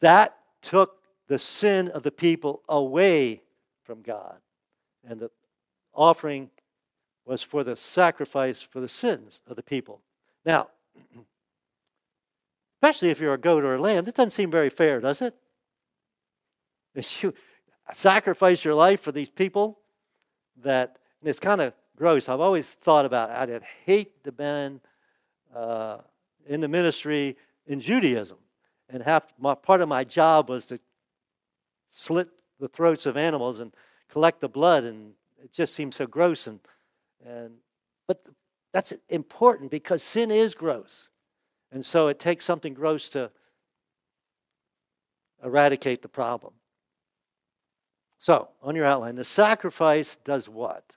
that 0.00 0.36
took 0.60 0.98
the 1.28 1.38
sin 1.38 1.88
of 1.88 2.02
the 2.02 2.10
people 2.10 2.62
away 2.68 3.42
from 3.84 4.02
God. 4.02 4.36
And 5.08 5.20
the 5.20 5.30
offering 5.94 6.50
was 7.24 7.42
for 7.42 7.64
the 7.64 7.76
sacrifice 7.76 8.60
for 8.60 8.80
the 8.80 8.88
sins 8.88 9.42
of 9.46 9.56
the 9.56 9.62
people. 9.62 10.00
Now, 10.44 10.68
especially 12.76 13.10
if 13.10 13.20
you're 13.20 13.34
a 13.34 13.38
goat 13.38 13.64
or 13.64 13.76
a 13.76 13.80
lamb, 13.80 14.04
it 14.06 14.14
doesn't 14.14 14.30
seem 14.30 14.50
very 14.50 14.70
fair, 14.70 15.00
does 15.00 15.22
it? 15.22 15.34
You 17.22 17.32
sacrifice 17.92 18.64
your 18.64 18.74
life 18.74 19.00
for 19.00 19.12
these 19.12 19.30
people, 19.30 19.78
that 20.62 20.98
and 21.20 21.28
it's 21.28 21.40
kind 21.40 21.60
of 21.60 21.72
gross. 21.96 22.28
I've 22.28 22.40
always 22.40 22.68
thought 22.68 23.04
about. 23.04 23.30
I'd 23.30 23.62
hate 23.84 24.24
to 24.24 24.32
be 24.32 24.80
uh, 25.54 25.98
in 26.46 26.60
the 26.60 26.68
ministry 26.68 27.36
in 27.66 27.80
Judaism, 27.80 28.38
and 28.88 29.02
have 29.02 29.24
my, 29.38 29.54
part 29.54 29.80
of 29.80 29.88
my 29.88 30.04
job 30.04 30.48
was 30.48 30.66
to 30.66 30.78
slit 31.90 32.28
the 32.58 32.68
throats 32.68 33.06
of 33.06 33.16
animals 33.16 33.60
and 33.60 33.72
collect 34.08 34.40
the 34.40 34.48
blood, 34.48 34.84
and 34.84 35.12
it 35.42 35.52
just 35.52 35.74
seems 35.74 35.96
so 35.96 36.06
gross 36.06 36.46
and 36.46 36.60
and, 37.24 37.54
but 38.06 38.24
that's 38.72 38.92
important 39.08 39.70
because 39.70 40.02
sin 40.02 40.30
is 40.30 40.54
gross. 40.54 41.10
And 41.70 41.84
so 41.84 42.08
it 42.08 42.18
takes 42.18 42.44
something 42.44 42.74
gross 42.74 43.08
to 43.10 43.30
eradicate 45.42 46.02
the 46.02 46.08
problem. 46.08 46.54
So, 48.22 48.50
on 48.62 48.76
your 48.76 48.86
outline, 48.86 49.16
the 49.16 49.24
sacrifice 49.24 50.14
does 50.14 50.48
what? 50.48 50.94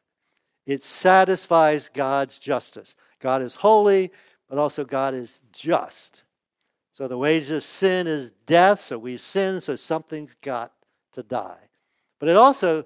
It 0.68 0.84
satisfies 0.84 1.90
God's 1.90 2.38
justice. 2.38 2.96
God 3.20 3.42
is 3.42 3.56
holy, 3.56 4.12
but 4.48 4.60
also 4.60 4.86
God 4.86 5.16
is 5.16 5.42
just. 5.52 6.22
So 6.94 7.08
the 7.08 7.18
wages 7.18 7.50
of 7.50 7.64
sin 7.64 8.06
is 8.06 8.32
death, 8.46 8.80
so 8.80 9.00
we 9.00 9.18
sin, 9.18 9.60
so 9.60 9.76
something's 9.76 10.36
got 10.44 10.72
to 11.14 11.24
die. 11.24 11.58
But 12.20 12.30
it 12.30 12.36
also, 12.36 12.86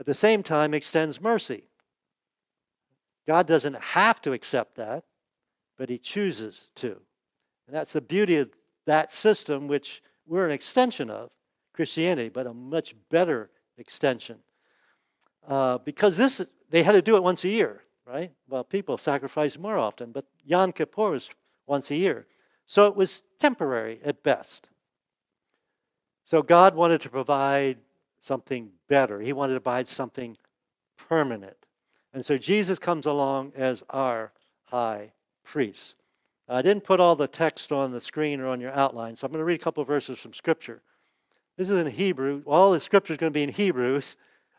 at 0.00 0.06
the 0.06 0.14
same 0.14 0.42
time, 0.42 0.72
extends 0.72 1.20
mercy. 1.20 1.68
God 3.26 3.46
doesn't 3.46 3.78
have 3.78 4.22
to 4.22 4.32
accept 4.32 4.76
that, 4.76 5.04
but 5.76 5.90
He 5.90 5.98
chooses 5.98 6.70
to. 6.76 6.92
And 7.66 7.76
that's 7.76 7.92
the 7.92 8.00
beauty 8.00 8.38
of 8.38 8.48
that 8.86 9.12
system, 9.12 9.68
which 9.68 10.02
we're 10.26 10.46
an 10.46 10.52
extension 10.52 11.10
of 11.10 11.28
Christianity, 11.74 12.30
but 12.30 12.46
a 12.46 12.54
much 12.54 12.94
better 13.10 13.50
extension. 13.78 14.38
Uh, 15.46 15.78
because 15.78 16.16
this, 16.16 16.50
they 16.70 16.82
had 16.82 16.92
to 16.92 17.02
do 17.02 17.16
it 17.16 17.22
once 17.22 17.44
a 17.44 17.48
year, 17.48 17.82
right? 18.06 18.32
Well, 18.48 18.64
people 18.64 18.98
sacrifice 18.98 19.58
more 19.58 19.78
often, 19.78 20.12
but 20.12 20.26
Yom 20.44 20.72
Kippur 20.72 21.10
was 21.10 21.30
once 21.66 21.90
a 21.90 21.96
year. 21.96 22.26
So 22.66 22.86
it 22.86 22.96
was 22.96 23.22
temporary 23.38 24.00
at 24.04 24.22
best. 24.22 24.68
So 26.24 26.42
God 26.42 26.74
wanted 26.74 27.00
to 27.02 27.08
provide 27.08 27.78
something 28.20 28.70
better. 28.88 29.20
He 29.20 29.32
wanted 29.32 29.54
to 29.54 29.60
provide 29.60 29.86
something 29.86 30.36
permanent. 30.96 31.56
And 32.12 32.26
so 32.26 32.36
Jesus 32.36 32.78
comes 32.78 33.06
along 33.06 33.52
as 33.54 33.84
our 33.90 34.32
high 34.64 35.12
priest. 35.44 35.94
I 36.48 36.62
didn't 36.62 36.84
put 36.84 37.00
all 37.00 37.16
the 37.16 37.28
text 37.28 37.72
on 37.72 37.92
the 37.92 38.00
screen 38.00 38.40
or 38.40 38.48
on 38.48 38.60
your 38.60 38.72
outline, 38.72 39.16
so 39.16 39.26
I'm 39.26 39.32
going 39.32 39.40
to 39.40 39.44
read 39.44 39.60
a 39.60 39.64
couple 39.64 39.84
verses 39.84 40.18
from 40.18 40.32
Scripture. 40.32 40.82
This 41.56 41.70
is 41.70 41.80
in 41.80 41.86
Hebrew. 41.86 42.42
All 42.44 42.72
the 42.72 42.80
Scripture 42.80 43.14
is 43.14 43.18
going 43.18 43.32
to 43.32 43.34
be 43.34 43.42
in 43.42 43.48
Hebrews, 43.48 44.18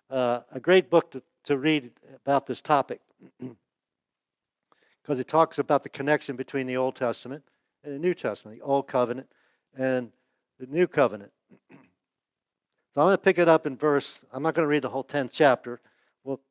uh, 0.10 0.39
a 0.51 0.60
great 0.60 0.89
book 0.89 1.12
to, 1.12 1.22
to 1.44 1.58
read 1.58 1.92
about 2.25 2.48
this 2.48 2.60
topic 2.60 3.01
because 5.04 5.20
it 5.20 5.27
talks 5.27 5.60
about 5.60 5.84
the 5.84 5.89
connection 5.89 6.36
between 6.36 6.66
the 6.66 6.75
Old 6.75 6.96
Testament 6.96 7.44
and 7.84 7.94
the 7.94 8.00
New 8.00 8.16
Testament, 8.16 8.58
the 8.58 8.66
Old 8.66 8.88
Covenant 8.88 9.27
and 9.77 10.12
the 10.60 10.66
New 10.68 10.88
Covenant. 10.88 11.32
So 12.94 13.01
I'm 13.01 13.10
going 13.10 13.18
to 13.18 13.22
pick 13.22 13.38
it 13.38 13.48
up 13.48 13.68
in 13.68 13.77
verse, 13.77 14.25
I'm 14.34 14.42
not 14.42 14.56
going 14.56 14.63
to 14.63 14.68
read 14.68 14.82
the 14.82 14.89
whole 14.89 15.04
10th 15.04 15.30
chapter 15.32 15.80
We'll 16.24 16.42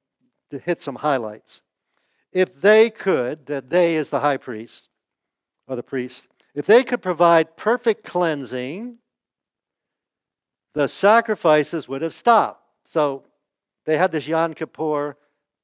hit 0.63 0.81
some 0.81 0.95
highlights. 0.95 1.65
If 2.31 2.61
they 2.61 2.89
could, 2.89 3.47
that 3.47 3.69
they 3.69 3.97
is 3.97 4.11
the 4.11 4.21
high 4.21 4.37
priest 4.37 4.91
or 5.67 5.75
the 5.75 5.83
priest, 5.83 6.29
if 6.55 6.65
they 6.65 6.85
could 6.85 7.03
provide 7.03 7.57
perfect 7.57 8.05
cleansing, 8.05 8.99
the 10.77 10.87
sacrifices 10.87 11.89
would 11.89 12.03
have 12.03 12.13
stopped. 12.13 12.63
So 12.85 13.25
they 13.87 13.97
had 13.97 14.13
this 14.13 14.29
Yom 14.29 14.53
Kippur, 14.53 15.17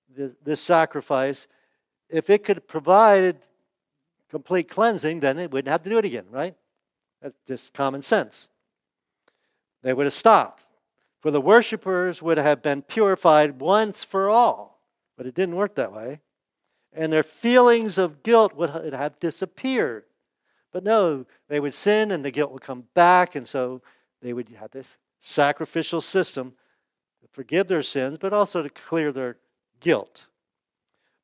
this 0.09 0.59
sacrifice. 0.59 1.49
If 2.09 2.31
it 2.31 2.45
could 2.45 2.67
provide 2.67 3.37
complete 4.31 4.71
cleansing, 4.71 5.21
then 5.21 5.39
it 5.39 5.51
wouldn't 5.51 5.71
have 5.71 5.83
to 5.83 5.91
do 5.91 5.99
it 5.99 6.07
again, 6.07 6.25
right? 6.31 6.55
That's 7.21 7.37
just 7.47 7.75
common 7.75 8.01
sense. 8.01 8.49
They 9.83 9.93
would 9.93 10.07
have 10.07 10.15
stopped. 10.15 10.65
For 11.21 11.31
the 11.31 11.43
worshippers 11.43 12.23
would 12.23 12.39
have 12.39 12.63
been 12.63 12.81
purified 12.81 13.61
once 13.61 14.03
for 14.03 14.31
all. 14.31 14.81
But 15.19 15.27
it 15.27 15.35
didn't 15.35 15.57
work 15.57 15.75
that 15.75 15.93
way. 15.93 16.21
And 16.91 17.13
their 17.13 17.23
feelings 17.23 17.99
of 17.99 18.23
guilt 18.23 18.55
would 18.55 18.95
have 18.95 19.21
disappeared. 19.21 20.05
But 20.73 20.85
no, 20.85 21.27
they 21.49 21.61
would 21.61 21.75
sin 21.75 22.13
and 22.13 22.25
the 22.25 22.31
guilt 22.31 22.51
would 22.51 22.63
come 22.63 22.85
back. 22.95 23.35
And 23.35 23.47
so 23.47 23.83
they 24.23 24.33
would 24.33 24.49
have 24.51 24.71
this 24.71 24.99
sacrificial 25.21 26.01
system 26.01 26.55
to 27.21 27.29
forgive 27.33 27.69
their 27.69 27.83
sins, 27.83 28.19
but 28.19 28.33
also 28.33 28.63
to 28.63 28.71
clear 28.71 29.13
their 29.13 29.37
guilt. 29.81 30.27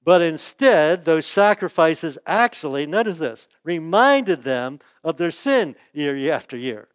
But 0.05 0.23
instead, 0.23 1.05
those 1.05 1.27
sacrifices 1.27 2.19
actually, 2.27 2.87
notice 2.87 3.19
this, 3.19 3.49
reminded 3.65 4.43
them 4.43 4.81
of 5.05 5.17
their 5.17 5.31
sin 5.31 5.77
year 5.93 6.33
after 6.33 6.57
year. 6.57 6.89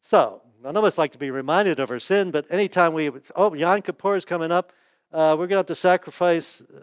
So, 0.00 0.42
none 0.62 0.76
of 0.76 0.84
us 0.84 0.98
like 0.98 1.12
to 1.12 1.18
be 1.18 1.30
reminded 1.30 1.80
of 1.80 1.90
our 1.90 1.98
sin, 1.98 2.30
but 2.30 2.46
anytime 2.50 2.92
we, 2.92 3.10
oh, 3.36 3.54
Yom 3.54 3.82
Kippur 3.82 4.16
is 4.16 4.24
coming 4.24 4.52
up, 4.52 4.72
uh, 5.12 5.36
we're 5.38 5.46
going 5.46 5.50
to 5.50 5.56
have 5.56 5.66
to 5.66 5.74
sacrifice 5.74 6.60
uh, 6.60 6.80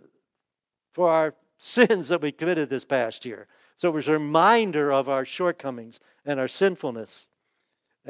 for 0.94 1.10
our 1.10 1.36
sins 1.58 2.10
that 2.10 2.22
we 2.22 2.32
committed 2.32 2.70
this 2.70 2.86
past 2.86 3.26
year. 3.26 3.48
So 3.76 3.88
it 3.88 3.94
was 3.94 4.10
a 4.10 4.14
reminder 4.14 4.92
of 4.92 5.08
our 5.08 5.24
shortcomings 5.24 6.02
and 6.26 6.38
our 6.40 6.50
sinfulness, 6.50 7.29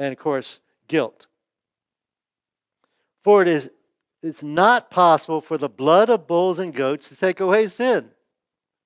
and 0.00 0.12
of 0.12 0.18
course, 0.18 0.60
guilt. 0.88 1.26
For 3.22 3.42
it 3.42 3.48
is 3.48 3.70
it's 4.22 4.42
not 4.42 4.90
possible 4.90 5.40
for 5.40 5.56
the 5.56 5.68
blood 5.68 6.10
of 6.10 6.26
bulls 6.26 6.58
and 6.58 6.74
goats 6.74 7.08
to 7.08 7.16
take 7.16 7.40
away 7.40 7.66
sin, 7.68 8.10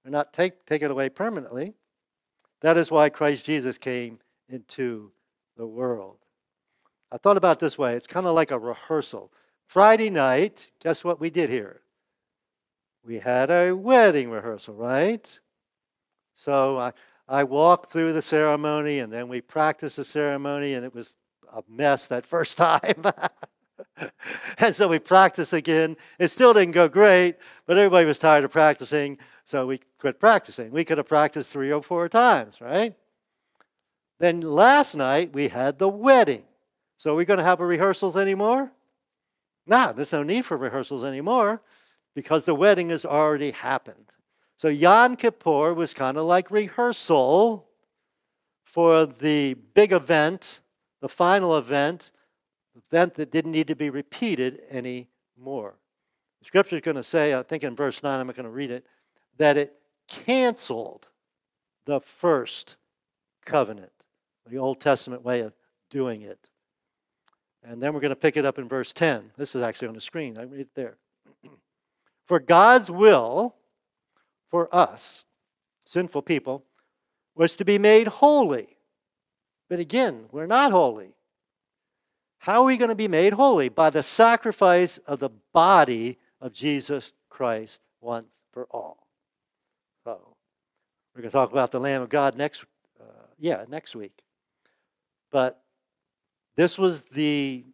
or 0.04 0.10
not 0.10 0.32
take, 0.32 0.66
take 0.66 0.82
it 0.82 0.90
away 0.90 1.08
permanently. 1.08 1.74
That 2.60 2.76
is 2.76 2.90
why 2.90 3.08
Christ 3.08 3.46
Jesus 3.46 3.78
came 3.78 4.20
into 4.48 5.10
the 5.56 5.66
world. 5.66 6.18
I 7.10 7.18
thought 7.18 7.36
about 7.36 7.58
this 7.58 7.78
way 7.78 7.94
it's 7.94 8.06
kind 8.06 8.26
of 8.26 8.34
like 8.34 8.50
a 8.50 8.58
rehearsal. 8.58 9.32
Friday 9.66 10.10
night, 10.10 10.70
guess 10.80 11.04
what 11.04 11.20
we 11.20 11.30
did 11.30 11.48
here? 11.48 11.80
We 13.04 13.18
had 13.18 13.50
a 13.50 13.72
wedding 13.72 14.30
rehearsal, 14.30 14.74
right? 14.74 15.38
So 16.34 16.78
I, 16.78 16.92
I 17.28 17.44
walked 17.44 17.90
through 17.90 18.12
the 18.12 18.22
ceremony 18.22 18.98
and 18.98 19.12
then 19.12 19.28
we 19.28 19.40
practiced 19.40 19.96
the 19.96 20.04
ceremony, 20.04 20.74
and 20.74 20.84
it 20.84 20.94
was 20.94 21.16
a 21.52 21.62
mess 21.68 22.06
that 22.08 22.26
first 22.34 22.58
time. 22.58 23.04
and 24.58 24.74
so 24.74 24.88
we 24.88 24.98
practiced 24.98 25.52
again. 25.52 25.96
It 26.18 26.28
still 26.28 26.52
didn't 26.52 26.74
go 26.74 26.88
great, 26.88 27.36
but 27.66 27.78
everybody 27.78 28.06
was 28.06 28.18
tired 28.18 28.44
of 28.44 28.50
practicing, 28.50 29.18
so 29.44 29.66
we 29.66 29.80
quit 29.98 30.20
practicing. 30.20 30.70
We 30.70 30.84
could 30.84 30.98
have 30.98 31.08
practiced 31.08 31.50
three 31.50 31.72
or 31.72 31.82
four 31.82 32.08
times, 32.08 32.60
right? 32.60 32.94
Then 34.18 34.40
last 34.40 34.94
night 34.96 35.32
we 35.32 35.48
had 35.48 35.78
the 35.78 35.88
wedding. 35.88 36.44
So 36.98 37.12
are 37.12 37.16
we 37.16 37.24
going 37.24 37.38
to 37.38 37.44
have 37.44 37.60
rehearsals 37.60 38.16
anymore? 38.16 38.70
No, 39.66 39.92
there's 39.92 40.12
no 40.12 40.22
need 40.22 40.44
for 40.44 40.56
rehearsals 40.56 41.04
anymore 41.04 41.62
because 42.14 42.44
the 42.44 42.54
wedding 42.54 42.90
has 42.90 43.04
already 43.04 43.50
happened. 43.50 44.12
So 44.56 44.68
Yom 44.68 45.16
Kippur 45.16 45.74
was 45.74 45.94
kind 45.94 46.16
of 46.16 46.26
like 46.26 46.50
rehearsal 46.50 47.68
for 48.64 49.06
the 49.06 49.54
big 49.74 49.92
event, 49.92 50.60
the 51.00 51.08
final 51.08 51.56
event, 51.56 52.12
event 52.76 53.14
that 53.14 53.30
didn't 53.30 53.52
need 53.52 53.68
to 53.68 53.76
be 53.76 53.90
repeated 53.90 54.62
anymore. 54.70 55.74
The 56.40 56.46
scripture 56.46 56.76
is 56.76 56.82
going 56.82 56.96
to 56.96 57.02
say, 57.02 57.34
I 57.34 57.42
think 57.42 57.62
in 57.62 57.76
verse 57.76 58.02
9, 58.02 58.20
I'm 58.20 58.26
going 58.26 58.44
to 58.44 58.50
read 58.50 58.70
it, 58.70 58.86
that 59.38 59.56
it 59.56 59.74
canceled 60.08 61.08
the 61.86 62.00
first 62.00 62.76
covenant, 63.44 63.92
the 64.48 64.58
Old 64.58 64.80
Testament 64.80 65.24
way 65.24 65.40
of 65.40 65.52
doing 65.90 66.22
it. 66.22 66.48
And 67.62 67.82
then 67.82 67.94
we're 67.94 68.00
going 68.00 68.10
to 68.10 68.16
pick 68.16 68.36
it 68.36 68.44
up 68.44 68.58
in 68.58 68.68
verse 68.68 68.92
10. 68.92 69.32
This 69.36 69.54
is 69.54 69.62
actually 69.62 69.88
on 69.88 69.94
the 69.94 70.00
screen. 70.00 70.38
I 70.38 70.42
read 70.42 70.60
it 70.60 70.74
there. 70.74 70.96
For 72.26 72.38
God's 72.38 72.90
will 72.90 73.54
for 74.54 74.72
us, 74.72 75.24
sinful 75.84 76.22
people, 76.22 76.62
was 77.34 77.56
to 77.56 77.64
be 77.64 77.76
made 77.76 78.06
holy. 78.06 78.68
But 79.68 79.80
again, 79.80 80.26
we're 80.30 80.46
not 80.46 80.70
holy. 80.70 81.16
How 82.38 82.62
are 82.62 82.66
we 82.66 82.76
going 82.76 82.90
to 82.90 82.94
be 82.94 83.08
made 83.08 83.32
holy? 83.32 83.68
By 83.68 83.90
the 83.90 84.04
sacrifice 84.04 84.98
of 85.08 85.18
the 85.18 85.30
body 85.52 86.20
of 86.40 86.52
Jesus 86.52 87.12
Christ 87.28 87.80
once 88.00 88.32
for 88.52 88.68
all. 88.70 89.08
So, 90.04 90.36
we're 91.16 91.22
going 91.22 91.32
to 91.32 91.36
talk 91.36 91.50
about 91.50 91.72
the 91.72 91.80
Lamb 91.80 92.02
of 92.02 92.08
God 92.08 92.36
next, 92.36 92.64
uh, 93.00 93.26
yeah, 93.40 93.64
next 93.68 93.96
week. 93.96 94.22
But 95.32 95.60
this 96.54 96.78
was 96.78 97.06
the 97.06 97.64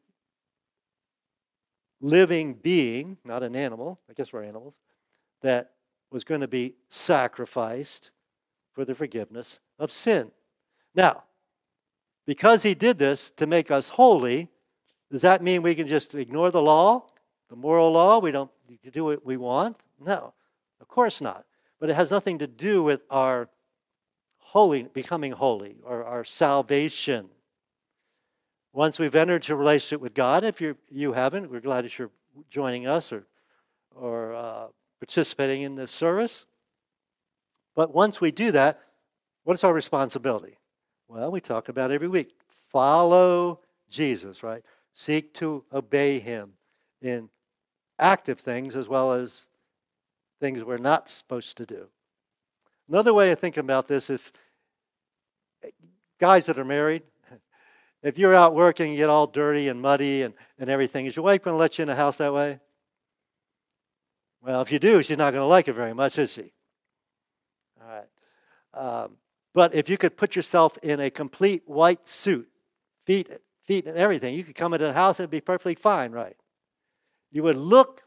living 2.00 2.54
being, 2.54 3.18
not 3.22 3.42
an 3.42 3.54
animal, 3.54 4.00
I 4.08 4.14
guess 4.14 4.32
we're 4.32 4.44
animals, 4.44 4.80
that 5.42 5.72
was 6.10 6.24
going 6.24 6.40
to 6.40 6.48
be 6.48 6.74
sacrificed 6.88 8.10
for 8.72 8.84
the 8.84 8.94
forgiveness 8.94 9.60
of 9.78 9.92
sin. 9.92 10.30
Now, 10.94 11.24
because 12.26 12.62
he 12.62 12.74
did 12.74 12.98
this 12.98 13.30
to 13.32 13.46
make 13.46 13.70
us 13.70 13.88
holy, 13.88 14.48
does 15.10 15.22
that 15.22 15.42
mean 15.42 15.62
we 15.62 15.74
can 15.74 15.86
just 15.86 16.14
ignore 16.14 16.50
the 16.50 16.62
law, 16.62 17.06
the 17.48 17.56
moral 17.56 17.92
law? 17.92 18.18
We 18.18 18.30
don't 18.30 18.50
do 18.92 19.04
what 19.04 19.24
we 19.24 19.36
want? 19.36 19.76
No, 19.98 20.32
of 20.80 20.88
course 20.88 21.20
not. 21.20 21.44
But 21.78 21.90
it 21.90 21.94
has 21.94 22.10
nothing 22.10 22.38
to 22.38 22.46
do 22.46 22.82
with 22.82 23.00
our 23.10 23.48
holy, 24.38 24.84
becoming 24.84 25.32
holy 25.32 25.76
or 25.84 26.04
our 26.04 26.24
salvation. 26.24 27.28
Once 28.72 28.98
we've 28.98 29.14
entered 29.14 29.36
into 29.36 29.54
a 29.54 29.56
relationship 29.56 30.00
with 30.00 30.14
God, 30.14 30.44
if 30.44 30.60
you 30.60 30.76
you 30.88 31.12
haven't, 31.12 31.50
we're 31.50 31.60
glad 31.60 31.84
that 31.84 31.98
you're 31.98 32.10
joining 32.50 32.86
us 32.86 33.12
or 33.12 33.26
or 33.96 34.34
uh, 34.34 34.66
participating 35.00 35.62
in 35.62 35.74
this 35.74 35.90
service. 35.90 36.46
But 37.74 37.94
once 37.94 38.20
we 38.20 38.30
do 38.30 38.52
that, 38.52 38.80
what's 39.44 39.64
our 39.64 39.72
responsibility? 39.72 40.58
Well, 41.08 41.30
we 41.30 41.40
talk 41.40 41.68
about 41.68 41.90
every 41.90 42.08
week. 42.08 42.34
Follow 42.70 43.60
Jesus, 43.88 44.42
right? 44.42 44.62
Seek 44.92 45.34
to 45.34 45.64
obey 45.72 46.18
him 46.18 46.52
in 47.00 47.30
active 47.98 48.38
things 48.38 48.76
as 48.76 48.88
well 48.88 49.12
as 49.12 49.48
things 50.40 50.62
we're 50.62 50.78
not 50.78 51.08
supposed 51.08 51.56
to 51.56 51.66
do. 51.66 51.88
Another 52.88 53.14
way 53.14 53.30
of 53.30 53.38
thinking 53.38 53.62
about 53.62 53.88
this 53.88 54.10
is 54.10 54.32
guys 56.18 56.46
that 56.46 56.58
are 56.58 56.64
married, 56.64 57.02
if 58.02 58.18
you're 58.18 58.34
out 58.34 58.54
working, 58.54 58.90
you 58.90 58.98
get 58.98 59.08
all 59.08 59.26
dirty 59.26 59.68
and 59.68 59.80
muddy 59.80 60.22
and, 60.22 60.34
and 60.58 60.68
everything, 60.68 61.06
is 61.06 61.16
your 61.16 61.24
wife 61.24 61.42
going 61.42 61.54
to 61.54 61.58
let 61.58 61.78
you 61.78 61.82
in 61.82 61.88
the 61.88 61.94
house 61.94 62.16
that 62.16 62.32
way? 62.32 62.60
Well, 64.42 64.62
if 64.62 64.72
you 64.72 64.78
do, 64.78 65.02
she's 65.02 65.18
not 65.18 65.32
going 65.32 65.42
to 65.42 65.46
like 65.46 65.68
it 65.68 65.74
very 65.74 65.92
much, 65.92 66.18
is 66.18 66.32
she? 66.32 66.52
All 67.80 67.88
right. 67.88 68.06
Um, 68.72 69.16
but 69.52 69.74
if 69.74 69.88
you 69.88 69.98
could 69.98 70.16
put 70.16 70.36
yourself 70.36 70.78
in 70.78 71.00
a 71.00 71.10
complete 71.10 71.62
white 71.66 72.06
suit, 72.06 72.48
feet, 73.04 73.28
feet 73.64 73.86
and 73.86 73.96
everything, 73.96 74.34
you 74.34 74.44
could 74.44 74.54
come 74.54 74.72
into 74.72 74.86
the 74.86 74.92
house 74.92 75.18
and 75.18 75.24
it'd 75.24 75.30
be 75.30 75.40
perfectly 75.40 75.74
fine, 75.74 76.12
right? 76.12 76.36
You 77.32 77.42
would 77.42 77.56
look 77.56 78.02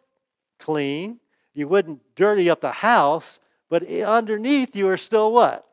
clean. 0.60 1.20
You 1.54 1.68
wouldn't 1.68 2.02
dirty 2.16 2.50
up 2.50 2.62
the 2.62 2.72
house, 2.72 3.40
but 3.70 3.88
underneath 3.88 4.76
you 4.76 4.88
are 4.88 4.98
still 4.98 5.32
what? 5.32 5.68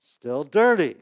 Still 0.00 0.42
dirty. 0.42 0.96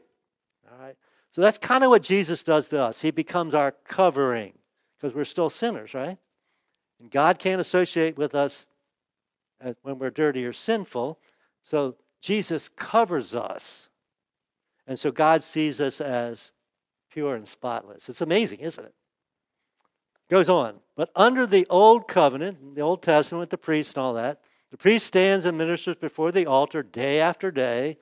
All 0.71 0.77
right. 0.77 0.95
So 1.31 1.41
that's 1.41 1.57
kind 1.57 1.83
of 1.83 1.89
what 1.89 2.03
Jesus 2.03 2.43
does 2.43 2.67
to 2.69 2.79
us. 2.79 3.01
He 3.01 3.11
becomes 3.11 3.55
our 3.55 3.71
covering 3.71 4.53
because 4.97 5.15
we're 5.15 5.25
still 5.25 5.49
sinners, 5.49 5.93
right? 5.93 6.17
And 6.99 7.11
God 7.11 7.39
can't 7.39 7.61
associate 7.61 8.17
with 8.17 8.35
us 8.35 8.65
uh, 9.63 9.73
when 9.81 9.99
we're 9.99 10.09
dirty 10.09 10.45
or 10.45 10.53
sinful. 10.53 11.19
So 11.63 11.95
Jesus 12.21 12.69
covers 12.69 13.35
us. 13.35 13.89
And 14.87 14.97
so 14.97 15.11
God 15.11 15.43
sees 15.43 15.81
us 15.81 15.99
as 15.99 16.51
pure 17.09 17.35
and 17.35 17.47
spotless. 17.47 18.09
It's 18.09 18.21
amazing, 18.21 18.59
isn't 18.59 18.85
it? 18.85 18.93
Goes 20.29 20.49
on. 20.49 20.75
But 20.95 21.11
under 21.15 21.45
the 21.45 21.67
old 21.69 22.07
covenant, 22.07 22.75
the 22.75 22.81
Old 22.81 23.01
Testament 23.01 23.39
with 23.41 23.49
the 23.49 23.57
priest 23.57 23.95
and 23.95 24.03
all 24.03 24.13
that, 24.13 24.41
the 24.71 24.77
priest 24.77 25.05
stands 25.05 25.45
and 25.45 25.57
ministers 25.57 25.95
before 25.95 26.31
the 26.31 26.45
altar 26.45 26.83
day 26.83 27.19
after 27.19 27.51
day 27.51 27.97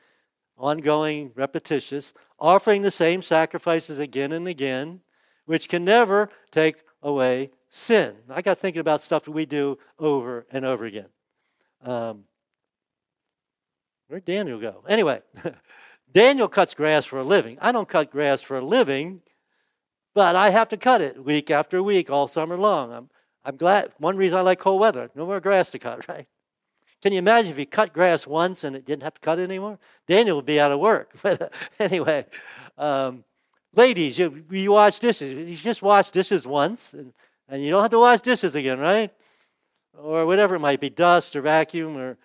ongoing, 0.57 1.31
repetitious, 1.35 2.13
offering 2.39 2.81
the 2.81 2.91
same 2.91 3.21
sacrifices 3.21 3.99
again 3.99 4.31
and 4.31 4.47
again, 4.47 5.01
which 5.45 5.67
can 5.67 5.83
never 5.83 6.29
take 6.51 6.83
away 7.01 7.49
sin. 7.73 8.13
I 8.29 8.43
got 8.43 8.59
thinking 8.59 8.81
about 8.81 9.01
stuff 9.01 9.25
that 9.25 9.31
we 9.31 9.47
do 9.47 9.79
over 9.97 10.45
and 10.51 10.63
over 10.63 10.85
again. 10.85 11.07
Um, 11.83 12.25
where'd 14.07 14.25
Daniel 14.25 14.59
go? 14.59 14.83
Anyway, 14.87 15.21
Daniel 16.13 16.47
cuts 16.47 16.75
grass 16.75 17.03
for 17.03 17.17
a 17.17 17.23
living. 17.23 17.57
I 17.59 17.71
don't 17.71 17.89
cut 17.89 18.11
grass 18.11 18.43
for 18.43 18.57
a 18.57 18.63
living, 18.63 19.21
but 20.13 20.35
I 20.35 20.51
have 20.51 20.69
to 20.69 20.77
cut 20.77 21.01
it 21.01 21.23
week 21.25 21.49
after 21.49 21.81
week 21.81 22.11
all 22.11 22.27
summer 22.27 22.57
long. 22.57 22.93
I'm, 22.93 23.09
I'm 23.43 23.57
glad. 23.57 23.91
One 23.97 24.17
reason 24.17 24.37
I 24.37 24.41
like 24.41 24.59
cold 24.59 24.79
weather 24.79 25.09
no 25.15 25.25
more 25.25 25.39
grass 25.39 25.71
to 25.71 25.79
cut, 25.79 26.07
right? 26.07 26.27
Can 27.01 27.11
you 27.11 27.17
imagine 27.17 27.51
if 27.51 27.57
he 27.57 27.65
cut 27.65 27.91
grass 27.91 28.27
once 28.27 28.63
and 28.63 28.75
it 28.75 28.85
didn't 28.85 29.03
have 29.03 29.15
to 29.15 29.21
cut 29.21 29.39
anymore? 29.39 29.79
Daniel 30.05 30.35
would 30.35 30.45
be 30.45 30.59
out 30.59 30.71
of 30.71 30.79
work. 30.79 31.11
But 31.23 31.51
anyway, 31.79 32.27
um, 32.77 33.23
ladies, 33.75 34.19
you, 34.19 34.45
you 34.51 34.73
wash 34.73 34.99
dishes. 34.99 35.49
You 35.49 35.57
just 35.57 35.81
wash 35.81 36.11
dishes 36.11 36.45
once, 36.45 36.93
and, 36.93 37.13
and 37.47 37.63
you 37.63 37.71
don't 37.71 37.81
have 37.81 37.91
to 37.91 37.99
wash 37.99 38.21
dishes 38.21 38.55
again, 38.55 38.79
right? 38.79 39.11
Or 39.97 40.25
whatever 40.25 40.55
it 40.55 40.59
might 40.59 40.79
be, 40.79 40.89
dust 40.89 41.35
or 41.35 41.41
vacuum 41.41 41.97
or 41.97 42.17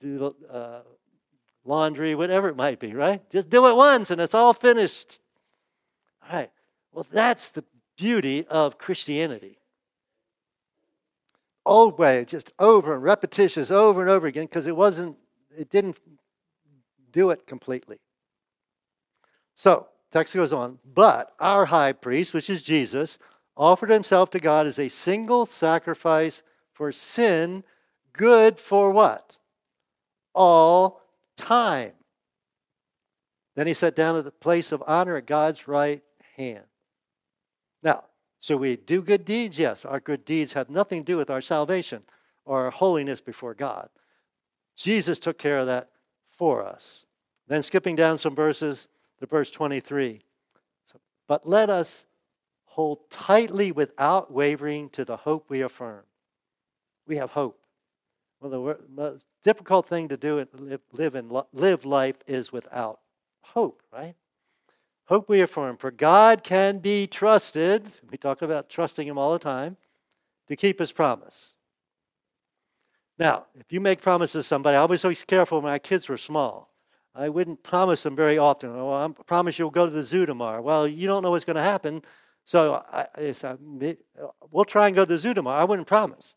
do 0.00 0.34
uh, 0.50 0.80
laundry, 1.64 2.14
whatever 2.14 2.48
it 2.48 2.56
might 2.56 2.78
be, 2.78 2.94
right? 2.94 3.28
Just 3.30 3.50
do 3.50 3.66
it 3.68 3.74
once 3.74 4.10
and 4.10 4.20
it's 4.20 4.34
all 4.34 4.52
finished. 4.52 5.18
All 6.22 6.36
right. 6.38 6.50
Well, 6.92 7.06
that's 7.10 7.48
the 7.48 7.64
beauty 7.96 8.46
of 8.46 8.78
Christianity 8.78 9.58
old 11.64 11.98
way, 11.98 12.24
just 12.24 12.50
over 12.58 12.94
and 12.94 13.02
repetitious 13.02 13.70
over 13.70 14.00
and 14.00 14.10
over 14.10 14.26
again 14.26 14.46
because 14.46 14.66
it 14.66 14.76
wasn't, 14.76 15.16
it 15.56 15.70
didn't 15.70 15.98
do 17.12 17.30
it 17.30 17.46
completely. 17.46 17.98
So, 19.54 19.88
text 20.10 20.34
goes 20.34 20.52
on, 20.52 20.78
but 20.84 21.32
our 21.38 21.66
high 21.66 21.92
priest, 21.92 22.34
which 22.34 22.50
is 22.50 22.62
Jesus, 22.62 23.18
offered 23.56 23.90
himself 23.90 24.30
to 24.30 24.38
God 24.38 24.66
as 24.66 24.78
a 24.78 24.88
single 24.88 25.46
sacrifice 25.46 26.42
for 26.72 26.92
sin, 26.92 27.64
good 28.12 28.58
for 28.58 28.90
what? 28.90 29.38
All 30.34 31.00
time. 31.36 31.92
Then 33.54 33.66
he 33.66 33.74
sat 33.74 33.94
down 33.94 34.16
at 34.16 34.24
the 34.24 34.30
place 34.30 34.72
of 34.72 34.82
honor 34.86 35.16
at 35.16 35.26
God's 35.26 35.68
right 35.68 36.02
hand. 36.36 36.64
Now, 37.82 38.04
so 38.40 38.56
we 38.56 38.76
do 38.76 39.02
good 39.02 39.24
deeds? 39.24 39.58
Yes. 39.58 39.84
Our 39.84 40.00
good 40.00 40.24
deeds 40.24 40.54
have 40.54 40.70
nothing 40.70 41.02
to 41.02 41.12
do 41.12 41.16
with 41.16 41.30
our 41.30 41.40
salvation 41.40 42.02
or 42.44 42.64
our 42.64 42.70
holiness 42.70 43.20
before 43.20 43.54
God. 43.54 43.88
Jesus 44.74 45.18
took 45.18 45.38
care 45.38 45.58
of 45.58 45.66
that 45.66 45.90
for 46.30 46.64
us. 46.64 47.06
Then 47.46 47.62
skipping 47.62 47.94
down 47.94 48.18
some 48.18 48.34
verses 48.34 48.88
to 49.20 49.26
verse 49.26 49.50
23. 49.50 50.22
But 51.28 51.46
let 51.46 51.70
us 51.70 52.06
hold 52.72 53.10
tightly 53.10 53.70
without 53.70 54.32
wavering 54.32 54.88
to 54.88 55.04
the 55.04 55.18
hope 55.18 55.50
we 55.50 55.60
affirm. 55.60 56.04
We 57.06 57.18
have 57.18 57.30
hope. 57.30 57.60
Well, 58.40 58.50
the 58.50 58.78
most 58.88 59.26
difficult 59.44 59.86
thing 59.86 60.08
to 60.08 60.16
do 60.16 60.38
and 60.38 60.80
live, 60.90 61.14
in 61.14 61.30
live 61.52 61.84
life 61.84 62.16
is 62.26 62.50
without 62.50 63.00
hope, 63.42 63.82
right? 63.92 64.14
Hope 65.04 65.28
we 65.28 65.42
affirm. 65.42 65.76
For 65.76 65.90
God 65.90 66.42
can 66.42 66.78
be 66.78 67.06
trusted, 67.06 67.86
we 68.10 68.16
talk 68.16 68.40
about 68.40 68.70
trusting 68.70 69.06
Him 69.06 69.18
all 69.18 69.34
the 69.34 69.38
time, 69.38 69.76
to 70.48 70.56
keep 70.56 70.78
His 70.78 70.92
promise. 70.92 71.56
Now, 73.18 73.44
if 73.54 73.70
you 73.70 73.82
make 73.82 74.00
promises 74.00 74.46
to 74.46 74.48
somebody, 74.48 74.78
I 74.78 74.84
was 74.86 75.04
always 75.04 75.24
careful 75.24 75.58
when 75.60 75.70
my 75.70 75.78
kids 75.78 76.08
were 76.08 76.16
small. 76.16 76.70
I 77.14 77.28
wouldn't 77.28 77.62
promise 77.62 78.02
them 78.02 78.16
very 78.16 78.38
often. 78.38 78.70
Oh, 78.74 78.90
I 78.90 79.06
promise 79.24 79.58
you'll 79.58 79.68
go 79.68 79.84
to 79.84 79.92
the 79.92 80.02
zoo 80.02 80.24
tomorrow. 80.24 80.62
Well, 80.62 80.88
you 80.88 81.06
don't 81.06 81.22
know 81.22 81.32
what's 81.32 81.44
going 81.44 81.56
to 81.56 81.62
happen. 81.62 82.02
So 82.44 82.82
I, 82.92 83.06
I, 83.16 83.56
we'll 84.50 84.64
try 84.64 84.86
and 84.86 84.96
go 84.96 85.04
to 85.04 85.08
the 85.08 85.16
zoo 85.16 85.34
tomorrow. 85.34 85.60
I 85.60 85.64
wouldn't 85.64 85.88
promise 85.88 86.34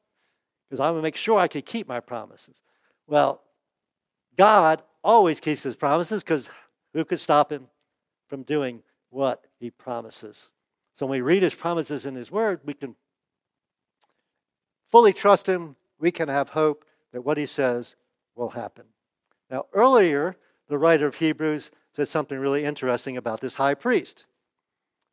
because 0.70 0.80
I 0.80 0.92
to 0.92 1.02
make 1.02 1.16
sure 1.16 1.40
I 1.40 1.48
could 1.48 1.66
keep 1.66 1.88
my 1.88 2.00
promises. 2.00 2.62
Well, 3.08 3.42
God 4.38 4.82
always 5.04 5.40
keeps 5.40 5.64
his 5.64 5.76
promises 5.76 6.24
because 6.24 6.50
who 6.94 7.06
could 7.06 7.20
stop 7.20 7.52
him 7.52 7.68
from 8.28 8.44
doing 8.44 8.84
what 9.10 9.46
he 9.60 9.70
promises? 9.70 10.50
So 10.94 11.06
when 11.06 11.20
we 11.20 11.22
read 11.22 11.44
his 11.44 11.54
promises 11.54 12.06
in 12.06 12.16
his 12.16 12.32
word, 12.32 12.62
we 12.66 12.74
can 12.74 12.96
fully 14.86 15.14
trust 15.14 15.48
him. 15.48 15.76
We 16.00 16.12
can 16.12 16.30
have 16.30 16.50
hope 16.50 16.86
that 17.14 17.22
what 17.22 17.38
he 17.38 17.46
says 17.46 17.96
will 18.36 18.50
happen. 18.50 18.86
Now, 19.50 19.66
earlier, 19.74 20.36
the 20.68 20.78
writer 20.78 21.08
of 21.08 21.16
Hebrews 21.16 21.72
said 21.94 22.08
something 22.08 22.38
really 22.38 22.64
interesting 22.64 23.18
about 23.18 23.42
this 23.42 23.56
high 23.56 23.76
priest. 23.76 24.26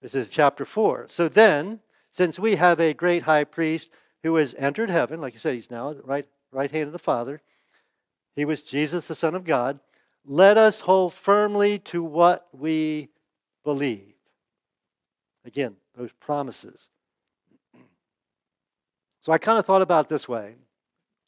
This 0.03 0.17
is 0.17 0.29
chapter 0.29 0.65
4. 0.65 1.07
So 1.09 1.29
then, 1.29 1.79
since 2.11 2.39
we 2.39 2.57
have 2.57 2.81
a 2.81 2.93
great 2.93 3.23
high 3.23 3.45
priest 3.45 3.89
who 4.25 4.35
has 4.35 4.55
entered 4.59 4.91
heaven, 4.91 5.21
like 5.21 5.33
you 5.33 5.39
said, 5.39 5.55
he's 5.55 5.71
now 5.71 5.91
at 5.91 5.99
the 5.99 6.03
right, 6.03 6.27
right 6.51 6.71
hand 6.71 6.89
of 6.89 6.93
the 6.93 6.99
Father, 6.99 7.41
he 8.35 8.45
was 8.45 8.65
Jesus, 8.65 9.07
the 9.07 9.15
Son 9.15 9.37
of 9.37 9.45
God, 9.45 9.79
let 10.27 10.59
us 10.59 10.81
hold 10.81 11.15
firmly 11.15 11.79
to 11.79 12.03
what 12.03 12.49
we 12.53 13.11
believe. 13.63 14.15
Again, 15.45 15.77
those 15.97 16.13
promises. 16.13 16.89
So 19.21 19.33
I 19.33 19.39
kind 19.39 19.59
of 19.59 19.67
thought 19.67 19.83
about 19.83 20.09
this 20.09 20.29
way. 20.29 20.57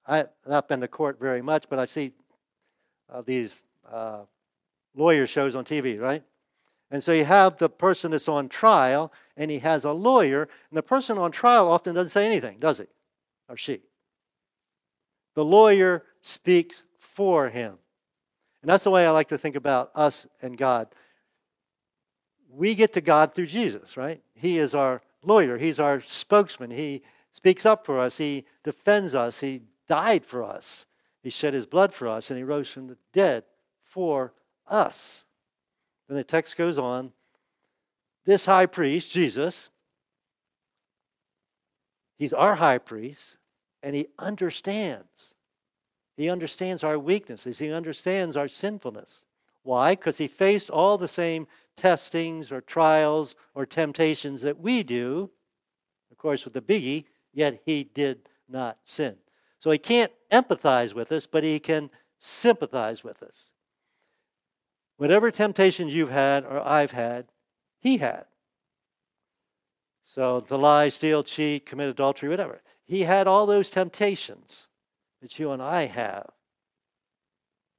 I've 0.07 0.29
not 0.47 0.69
been 0.69 0.81
to 0.81 0.89
court 0.89 1.21
very 1.21 1.43
much, 1.43 1.67
but 1.69 1.79
I 1.79 1.87
see 1.87 2.13
uh, 3.13 3.23
these 3.23 3.63
uh, 3.91 4.23
lawyer 4.97 5.27
shows 5.27 5.55
on 5.55 5.65
TV, 5.65 6.01
right? 6.01 6.23
And 6.95 7.03
so 7.03 7.11
you 7.11 7.25
have 7.25 7.59
the 7.59 7.69
person 7.69 8.13
that's 8.13 8.29
on 8.29 8.49
trial, 8.49 9.13
and 9.37 9.51
he 9.51 9.59
has 9.59 9.85
a 9.85 9.91
lawyer, 9.91 10.43
and 10.71 10.79
the 10.79 10.83
person 10.83 11.19
on 11.19 11.33
trial 11.33 11.69
often 11.69 11.93
doesn't 11.93 12.13
say 12.13 12.25
anything, 12.25 12.61
does 12.61 12.79
he? 12.79 12.85
Or 13.49 13.57
she. 13.57 13.81
The 15.35 15.45
lawyer 15.45 16.05
speaks 16.23 16.85
for 17.01 17.49
him. 17.49 17.79
And 18.63 18.71
that's 18.71 18.85
the 18.85 18.93
way 18.93 19.05
I 19.05 19.11
like 19.11 19.27
to 19.31 19.39
think 19.39 19.57
about 19.57 19.91
us 19.97 20.29
and 20.41 20.57
God. 20.57 20.87
We 22.49 22.77
get 22.77 22.93
to 22.93 23.01
God 23.01 23.35
through 23.35 23.47
Jesus, 23.47 23.97
right? 23.97 24.23
He 24.33 24.61
is 24.61 24.73
our 24.73 25.03
lawyer, 25.25 25.59
He's 25.59 25.81
our 25.81 26.01
spokesman. 26.01 26.71
He 26.71 27.03
speaks 27.33 27.67
up 27.67 27.85
for 27.85 27.99
us, 27.99 28.19
He 28.19 28.45
defends 28.63 29.17
us, 29.17 29.41
He 29.41 29.63
died 29.89 30.25
for 30.25 30.45
us, 30.45 30.87
He 31.25 31.31
shed 31.31 31.55
His 31.55 31.67
blood 31.67 31.93
for 31.93 32.07
us, 32.07 32.31
and 32.31 32.39
He 32.39 32.45
rose 32.45 32.71
from 32.71 32.87
the 32.87 32.99
dead 33.13 33.43
for 33.83 34.33
us. 34.69 35.25
And 36.09 36.19
the 36.19 36.25
text 36.25 36.57
goes 36.57 36.79
on 36.79 37.13
this 38.25 38.47
high 38.47 38.67
priest, 38.67 39.13
Jesus, 39.13 39.71
he's 42.17 42.33
our 42.33 42.55
high 42.55 42.79
priest, 42.79 43.37
and 43.83 43.95
he 43.95 44.09
understands. 44.19 45.35
He 46.17 46.31
understands 46.31 46.85
our 46.85 46.99
weaknesses, 46.99 47.59
he 47.59 47.71
understands 47.71 48.37
our 48.37 48.49
sinfulness. 48.49 49.25
Why? 49.63 49.93
Because 49.93 50.19
he 50.19 50.29
faced 50.29 50.71
all 50.71 50.99
the 50.99 51.09
same 51.09 51.47
testings 51.77 52.53
or 52.53 52.61
trials 52.61 53.35
or 53.55 53.67
temptations 53.67 54.43
that 54.43 54.61
we 54.61 54.83
do, 54.83 55.31
of 56.11 56.19
course, 56.19 56.45
with 56.45 56.55
the 56.55 56.61
biggie, 56.61 57.05
yet 57.33 57.61
he 57.65 57.85
did 57.85 58.29
not 58.49 58.79
sin. 58.85 59.17
So 59.61 59.71
he 59.71 59.79
can't 59.79 60.13
empathize 60.31 60.93
with 60.93 61.11
us, 61.13 61.27
but 61.27 61.43
he 61.43 61.59
can 61.59 61.91
sympathize 62.21 63.03
with 63.03 63.23
us. 63.23 63.51
Whatever 64.97 65.31
temptations 65.31 65.95
you've 65.95 66.11
had 66.11 66.45
or 66.45 66.61
I've 66.67 66.93
had, 66.93 67.27
he 67.81 67.99
had. 67.99 68.27
So 70.05 70.41
the 70.41 70.59
lie, 70.59 70.89
steal, 70.91 71.25
cheat, 71.25 71.67
commit 71.67 71.89
adultery, 71.89 72.29
whatever. 72.29 72.63
He 72.85 73.03
had 73.03 73.27
all 73.27 73.47
those 73.47 73.71
temptations 73.71 74.69
that 75.23 75.39
you 75.39 75.51
and 75.51 75.63
I 75.63 75.87
have. 75.87 76.31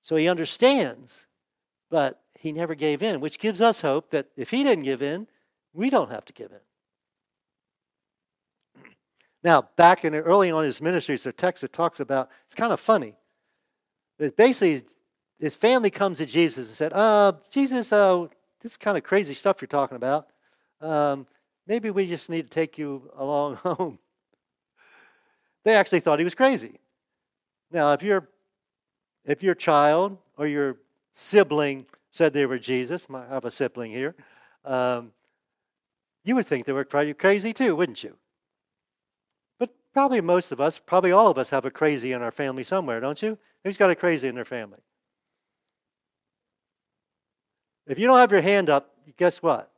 So 0.02 0.16
he 0.16 0.28
understands, 0.28 1.28
but 1.90 2.22
he 2.34 2.52
never 2.52 2.76
gave 2.76 3.02
in, 3.02 3.22
which 3.22 3.40
gives 3.40 3.62
us 3.62 3.82
hope 3.82 4.12
that 4.12 4.28
if 4.36 4.50
he 4.50 4.64
didn't 4.64 4.84
give 4.84 5.02
in, 5.02 5.28
we 5.74 5.90
don't 5.90 6.12
have 6.12 6.26
to 6.26 6.34
give 6.34 6.52
in. 6.52 6.60
Now, 9.44 9.70
back 9.76 10.04
in 10.04 10.16
early 10.16 10.50
on 10.50 10.64
his 10.64 10.82
ministry, 10.82 11.14
there's 11.14 11.28
a 11.28 11.32
text 11.32 11.62
that 11.62 11.72
talks 11.72 12.00
about 12.00 12.30
it's 12.46 12.56
kind 12.56 12.74
of 12.74 12.80
funny. 12.80 13.16
It's 14.18 14.34
basically 14.36 14.84
his 15.40 15.56
family 15.56 15.90
comes 15.90 16.20
to 16.20 16.26
Jesus 16.26 16.68
and 16.68 16.76
said, 16.76 16.94
uh, 16.94 17.34
Jesus, 17.52 17.92
uh, 17.92 18.28
this 18.62 18.74
is 18.74 18.78
kind 18.78 18.98
of 18.98 19.04
crazy 19.04 19.34
stuff 19.34 19.62
you're 19.62 19.68
talking 19.68 19.98
about. 19.98 20.28
Um, 20.82 21.28
maybe 21.68 21.90
we 21.90 22.08
just 22.08 22.30
need 22.30 22.44
to 22.44 22.50
take 22.50 22.78
you 22.78 23.12
along 23.18 23.56
home. 23.64 24.00
They 25.64 25.76
actually 25.76 26.00
thought 26.00 26.20
he 26.20 26.26
was 26.26 26.36
crazy. 26.36 26.80
Now, 27.72 27.94
if 27.94 28.04
your 28.04 28.30
if 29.26 29.42
your 29.42 29.56
child 29.56 30.18
or 30.38 30.48
your 30.48 30.78
sibling 31.12 31.88
said 32.12 32.32
they 32.32 32.46
were 32.46 32.60
Jesus, 32.60 33.08
I 33.14 33.26
have 33.26 33.44
a 33.44 33.52
sibling 33.52 33.92
here, 33.92 34.16
um, 34.64 35.12
you 36.24 36.36
would 36.36 36.46
think 36.46 36.66
they 36.66 36.74
were 36.74 36.86
crazy 36.86 37.54
too, 37.54 37.76
wouldn't 37.76 38.04
you? 38.04 38.16
But 39.58 39.74
probably 39.94 40.22
most 40.22 40.52
of 40.52 40.62
us, 40.62 40.80
probably 40.80 41.12
all 41.12 41.28
of 41.28 41.38
us, 41.38 41.50
have 41.50 41.66
a 41.66 41.72
crazy 41.72 42.12
in 42.12 42.22
our 42.22 42.32
family 42.32 42.64
somewhere, 42.64 43.00
don't 43.00 43.22
you? 43.22 43.38
Who's 43.64 43.78
got 43.78 43.90
a 43.90 43.96
crazy 43.96 44.28
in 44.28 44.36
their 44.36 44.46
family? 44.46 44.80
If 47.88 48.00
you 48.00 48.08
don't 48.08 48.18
have 48.18 48.32
your 48.32 48.42
hand 48.42 48.70
up, 48.70 48.92
guess 49.18 49.42
what? 49.42 49.72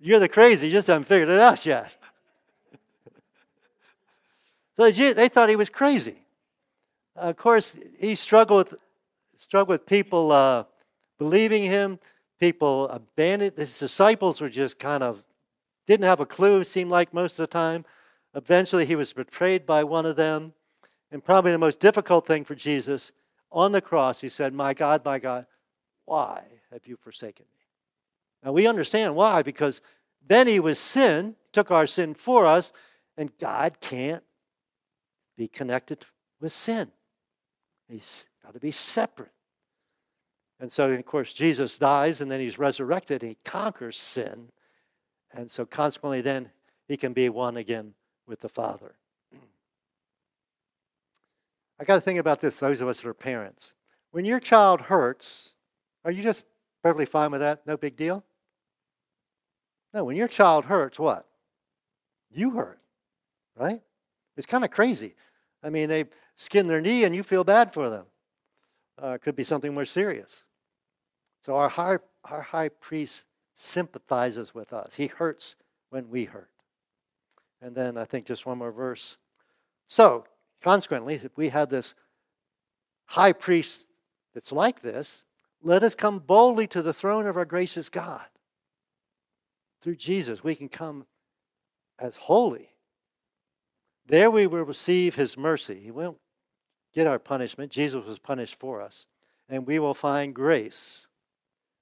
You're 0.00 0.20
the 0.20 0.28
crazy, 0.28 0.66
you 0.66 0.72
just 0.72 0.86
haven't 0.86 1.04
figured 1.04 1.28
it 1.28 1.40
out 1.40 1.64
yet. 1.66 1.94
so 4.76 4.90
they 4.90 5.28
thought 5.28 5.48
he 5.48 5.56
was 5.56 5.70
crazy. 5.70 6.18
Of 7.16 7.36
course, 7.36 7.76
he 8.00 8.14
struggled 8.14 8.70
with, 8.70 8.80
struggled 9.36 9.70
with 9.70 9.86
people 9.86 10.30
uh, 10.30 10.64
believing 11.18 11.64
him, 11.64 11.98
people 12.38 12.88
abandoned. 12.88 13.56
His 13.56 13.78
disciples 13.78 14.40
were 14.40 14.48
just 14.48 14.78
kind 14.78 15.02
of, 15.02 15.24
didn't 15.86 16.06
have 16.06 16.20
a 16.20 16.26
clue, 16.26 16.62
seemed 16.62 16.90
like 16.90 17.12
most 17.12 17.38
of 17.38 17.44
the 17.44 17.52
time. 17.52 17.84
Eventually, 18.34 18.86
he 18.86 18.94
was 18.94 19.12
betrayed 19.12 19.66
by 19.66 19.82
one 19.82 20.06
of 20.06 20.14
them. 20.14 20.52
And 21.10 21.24
probably 21.24 21.50
the 21.50 21.58
most 21.58 21.80
difficult 21.80 22.26
thing 22.26 22.44
for 22.44 22.54
Jesus 22.54 23.12
on 23.50 23.72
the 23.72 23.80
cross, 23.80 24.20
he 24.20 24.28
said, 24.28 24.52
My 24.52 24.74
God, 24.74 25.04
my 25.04 25.18
God, 25.18 25.46
why 26.08 26.42
have 26.72 26.86
you 26.86 26.96
forsaken 26.96 27.46
me? 27.54 27.64
Now 28.42 28.52
we 28.52 28.66
understand 28.66 29.14
why, 29.14 29.42
because 29.42 29.80
then 30.26 30.46
he 30.46 30.60
was 30.60 30.78
sin, 30.78 31.36
took 31.52 31.70
our 31.70 31.86
sin 31.86 32.14
for 32.14 32.46
us, 32.46 32.72
and 33.16 33.36
God 33.38 33.80
can't 33.80 34.24
be 35.36 35.48
connected 35.48 36.06
with 36.40 36.52
sin. 36.52 36.90
He's 37.88 38.26
got 38.42 38.54
to 38.54 38.60
be 38.60 38.70
separate. 38.70 39.32
And 40.60 40.72
so, 40.72 40.90
of 40.90 41.06
course, 41.06 41.32
Jesus 41.32 41.78
dies 41.78 42.20
and 42.20 42.30
then 42.30 42.40
he's 42.40 42.58
resurrected. 42.58 43.22
And 43.22 43.30
he 43.30 43.38
conquers 43.44 43.96
sin. 43.96 44.50
And 45.32 45.50
so, 45.50 45.64
consequently, 45.64 46.20
then 46.20 46.50
he 46.88 46.96
can 46.96 47.12
be 47.12 47.28
one 47.28 47.56
again 47.56 47.94
with 48.26 48.40
the 48.40 48.48
Father. 48.48 48.96
I 51.80 51.84
got 51.84 51.94
to 51.94 52.00
think 52.00 52.18
about 52.18 52.40
this, 52.40 52.58
those 52.58 52.80
of 52.80 52.88
us 52.88 53.00
that 53.00 53.08
are 53.08 53.14
parents. 53.14 53.74
When 54.10 54.24
your 54.24 54.40
child 54.40 54.82
hurts, 54.82 55.52
are 56.04 56.10
you 56.10 56.22
just 56.22 56.44
Perfectly 56.82 57.06
fine 57.06 57.30
with 57.30 57.40
that, 57.40 57.66
no 57.66 57.76
big 57.76 57.96
deal. 57.96 58.24
No, 59.92 60.04
when 60.04 60.16
your 60.16 60.28
child 60.28 60.66
hurts, 60.66 60.98
what? 60.98 61.26
You 62.30 62.50
hurt, 62.50 62.78
right? 63.56 63.82
It's 64.36 64.46
kind 64.46 64.64
of 64.64 64.70
crazy. 64.70 65.14
I 65.62 65.70
mean, 65.70 65.88
they 65.88 66.04
skin 66.36 66.68
their 66.68 66.80
knee 66.80 67.04
and 67.04 67.14
you 67.16 67.22
feel 67.22 67.42
bad 67.42 67.72
for 67.72 67.88
them. 67.88 68.06
Uh, 69.02 69.10
it 69.10 69.22
could 69.22 69.34
be 69.34 69.44
something 69.44 69.74
more 69.74 69.84
serious. 69.84 70.44
So 71.42 71.56
our 71.56 71.68
high, 71.68 71.98
our 72.24 72.42
high 72.42 72.68
priest 72.68 73.24
sympathizes 73.54 74.54
with 74.54 74.72
us. 74.72 74.94
He 74.94 75.06
hurts 75.06 75.56
when 75.90 76.10
we 76.10 76.24
hurt. 76.24 76.50
And 77.60 77.74
then 77.74 77.96
I 77.96 78.04
think 78.04 78.26
just 78.26 78.46
one 78.46 78.58
more 78.58 78.70
verse. 78.70 79.18
So, 79.88 80.26
consequently, 80.62 81.14
if 81.14 81.36
we 81.36 81.48
had 81.48 81.70
this 81.70 81.94
high 83.06 83.32
priest 83.32 83.86
that's 84.34 84.52
like 84.52 84.82
this, 84.82 85.24
let 85.62 85.82
us 85.82 85.94
come 85.94 86.18
boldly 86.18 86.66
to 86.68 86.82
the 86.82 86.92
throne 86.92 87.26
of 87.26 87.36
our 87.36 87.44
gracious 87.44 87.88
God. 87.88 88.26
Through 89.82 89.96
Jesus, 89.96 90.42
we 90.42 90.54
can 90.54 90.68
come 90.68 91.06
as 91.98 92.16
holy. 92.16 92.70
There 94.06 94.30
we 94.30 94.46
will 94.46 94.64
receive 94.64 95.14
his 95.14 95.36
mercy. 95.36 95.80
He 95.80 95.90
won't 95.90 96.18
get 96.94 97.06
our 97.06 97.18
punishment. 97.18 97.70
Jesus 97.70 98.04
was 98.06 98.18
punished 98.18 98.58
for 98.58 98.80
us. 98.80 99.06
And 99.48 99.66
we 99.66 99.78
will 99.78 99.94
find 99.94 100.34
grace 100.34 101.06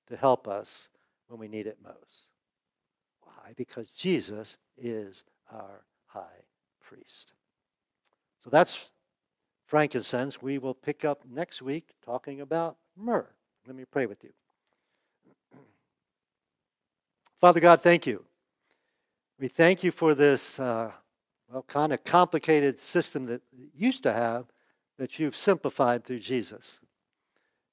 to 0.08 0.16
help 0.16 0.46
us 0.46 0.88
when 1.28 1.38
we 1.38 1.48
need 1.48 1.66
it 1.66 1.78
most. 1.82 2.28
Why? 3.20 3.52
Because 3.56 3.92
Jesus 3.92 4.58
is 4.76 5.24
our 5.52 5.84
high 6.06 6.44
priest. 6.80 7.32
So 8.42 8.50
that's 8.50 8.90
frankincense. 9.66 10.40
We 10.40 10.58
will 10.58 10.74
pick 10.74 11.04
up 11.04 11.22
next 11.28 11.60
week 11.60 11.94
talking 12.04 12.40
about 12.40 12.76
myrrh. 12.96 13.35
Let 13.66 13.74
me 13.74 13.84
pray 13.90 14.06
with 14.06 14.22
you. 14.22 14.30
Father 17.40 17.60
God, 17.60 17.80
thank 17.80 18.06
you. 18.06 18.24
We 19.40 19.48
thank 19.48 19.82
you 19.82 19.90
for 19.90 20.14
this, 20.14 20.60
uh, 20.60 20.92
well, 21.50 21.64
kind 21.66 21.92
of 21.92 22.04
complicated 22.04 22.78
system 22.78 23.26
that 23.26 23.42
used 23.76 24.02
to 24.04 24.12
have 24.12 24.46
that 24.98 25.18
you've 25.18 25.36
simplified 25.36 26.04
through 26.04 26.20
Jesus. 26.20 26.80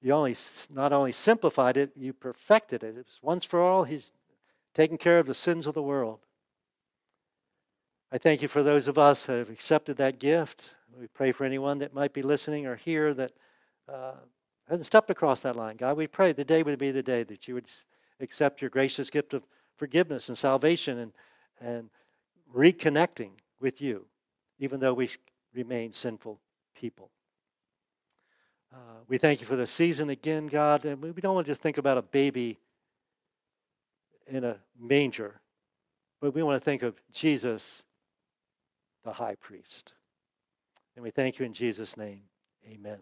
You 0.02 0.12
only 0.12 0.36
not 0.70 0.92
only 0.92 1.14
simplified 1.14 1.78
it, 1.78 1.92
you 1.96 2.12
perfected 2.12 2.84
it. 2.84 2.98
It's 2.98 3.20
once 3.22 3.46
for 3.46 3.62
all. 3.62 3.86
He's 3.86 4.12
taken 4.74 4.98
care 4.98 5.20
of 5.20 5.28
the 5.28 5.34
sins 5.34 5.66
of 5.66 5.74
the 5.74 5.82
world. 5.82 6.20
I 8.12 8.18
thank 8.18 8.42
you 8.42 8.48
for 8.48 8.62
those 8.62 8.88
of 8.88 8.98
us 8.98 9.26
who 9.26 9.34
have 9.34 9.50
accepted 9.50 9.98
that 9.98 10.20
gift. 10.20 10.72
We 11.00 11.08
pray 11.08 11.32
for 11.32 11.46
anyone 11.46 11.80
that 11.80 11.94
might 11.94 12.14
be 12.14 12.22
listening 12.22 12.68
or 12.68 12.76
here 12.76 13.14
that 13.14 13.32
uh, 13.88 14.16
hasn't 14.68 14.86
stepped 14.86 15.10
across 15.10 15.42
that 15.42 15.56
line. 15.56 15.76
God, 15.78 15.98
we 15.98 16.08
pray 16.08 16.32
the 16.32 16.46
day 16.46 16.64
would 16.64 16.80
be 16.80 16.92
the 16.92 17.04
day 17.04 17.24
that 17.24 17.48
you 17.48 17.54
would 17.56 17.70
accept 18.20 18.62
your 18.62 18.70
gracious 18.70 19.10
gift 19.10 19.34
of 19.34 19.44
forgiveness 19.78 20.30
and 20.30 20.38
salvation 20.38 21.00
and, 21.00 21.12
and 21.60 21.90
reconnecting 22.54 23.32
with 23.60 23.82
you, 23.82 24.06
even 24.60 24.80
though 24.80 24.94
we 24.94 25.10
remain 25.54 25.92
sinful 25.92 26.40
people. 26.76 27.10
Uh, 28.74 28.78
we 29.08 29.18
thank 29.18 29.40
you 29.40 29.46
for 29.46 29.56
the 29.56 29.68
season 29.68 30.10
again, 30.10 30.48
God. 30.48 30.86
And 30.86 31.02
we 31.02 31.22
don't 31.22 31.36
want 31.36 31.46
to 31.46 31.52
just 31.52 31.62
think 31.62 31.78
about 31.78 31.98
a 31.98 32.02
baby 32.02 32.60
in 34.28 34.44
a 34.44 34.58
manger, 34.80 35.42
but 36.22 36.34
we 36.34 36.42
want 36.42 36.60
to 36.60 36.64
think 36.64 36.82
of 36.82 36.96
Jesus, 37.12 37.84
the 39.04 39.14
high 39.14 39.36
priest. 39.36 39.94
And 40.96 41.04
we 41.04 41.12
thank 41.12 41.40
you 41.40 41.46
in 41.46 41.54
Jesus' 41.54 41.98
name. 41.98 42.22
Amen. 42.68 43.00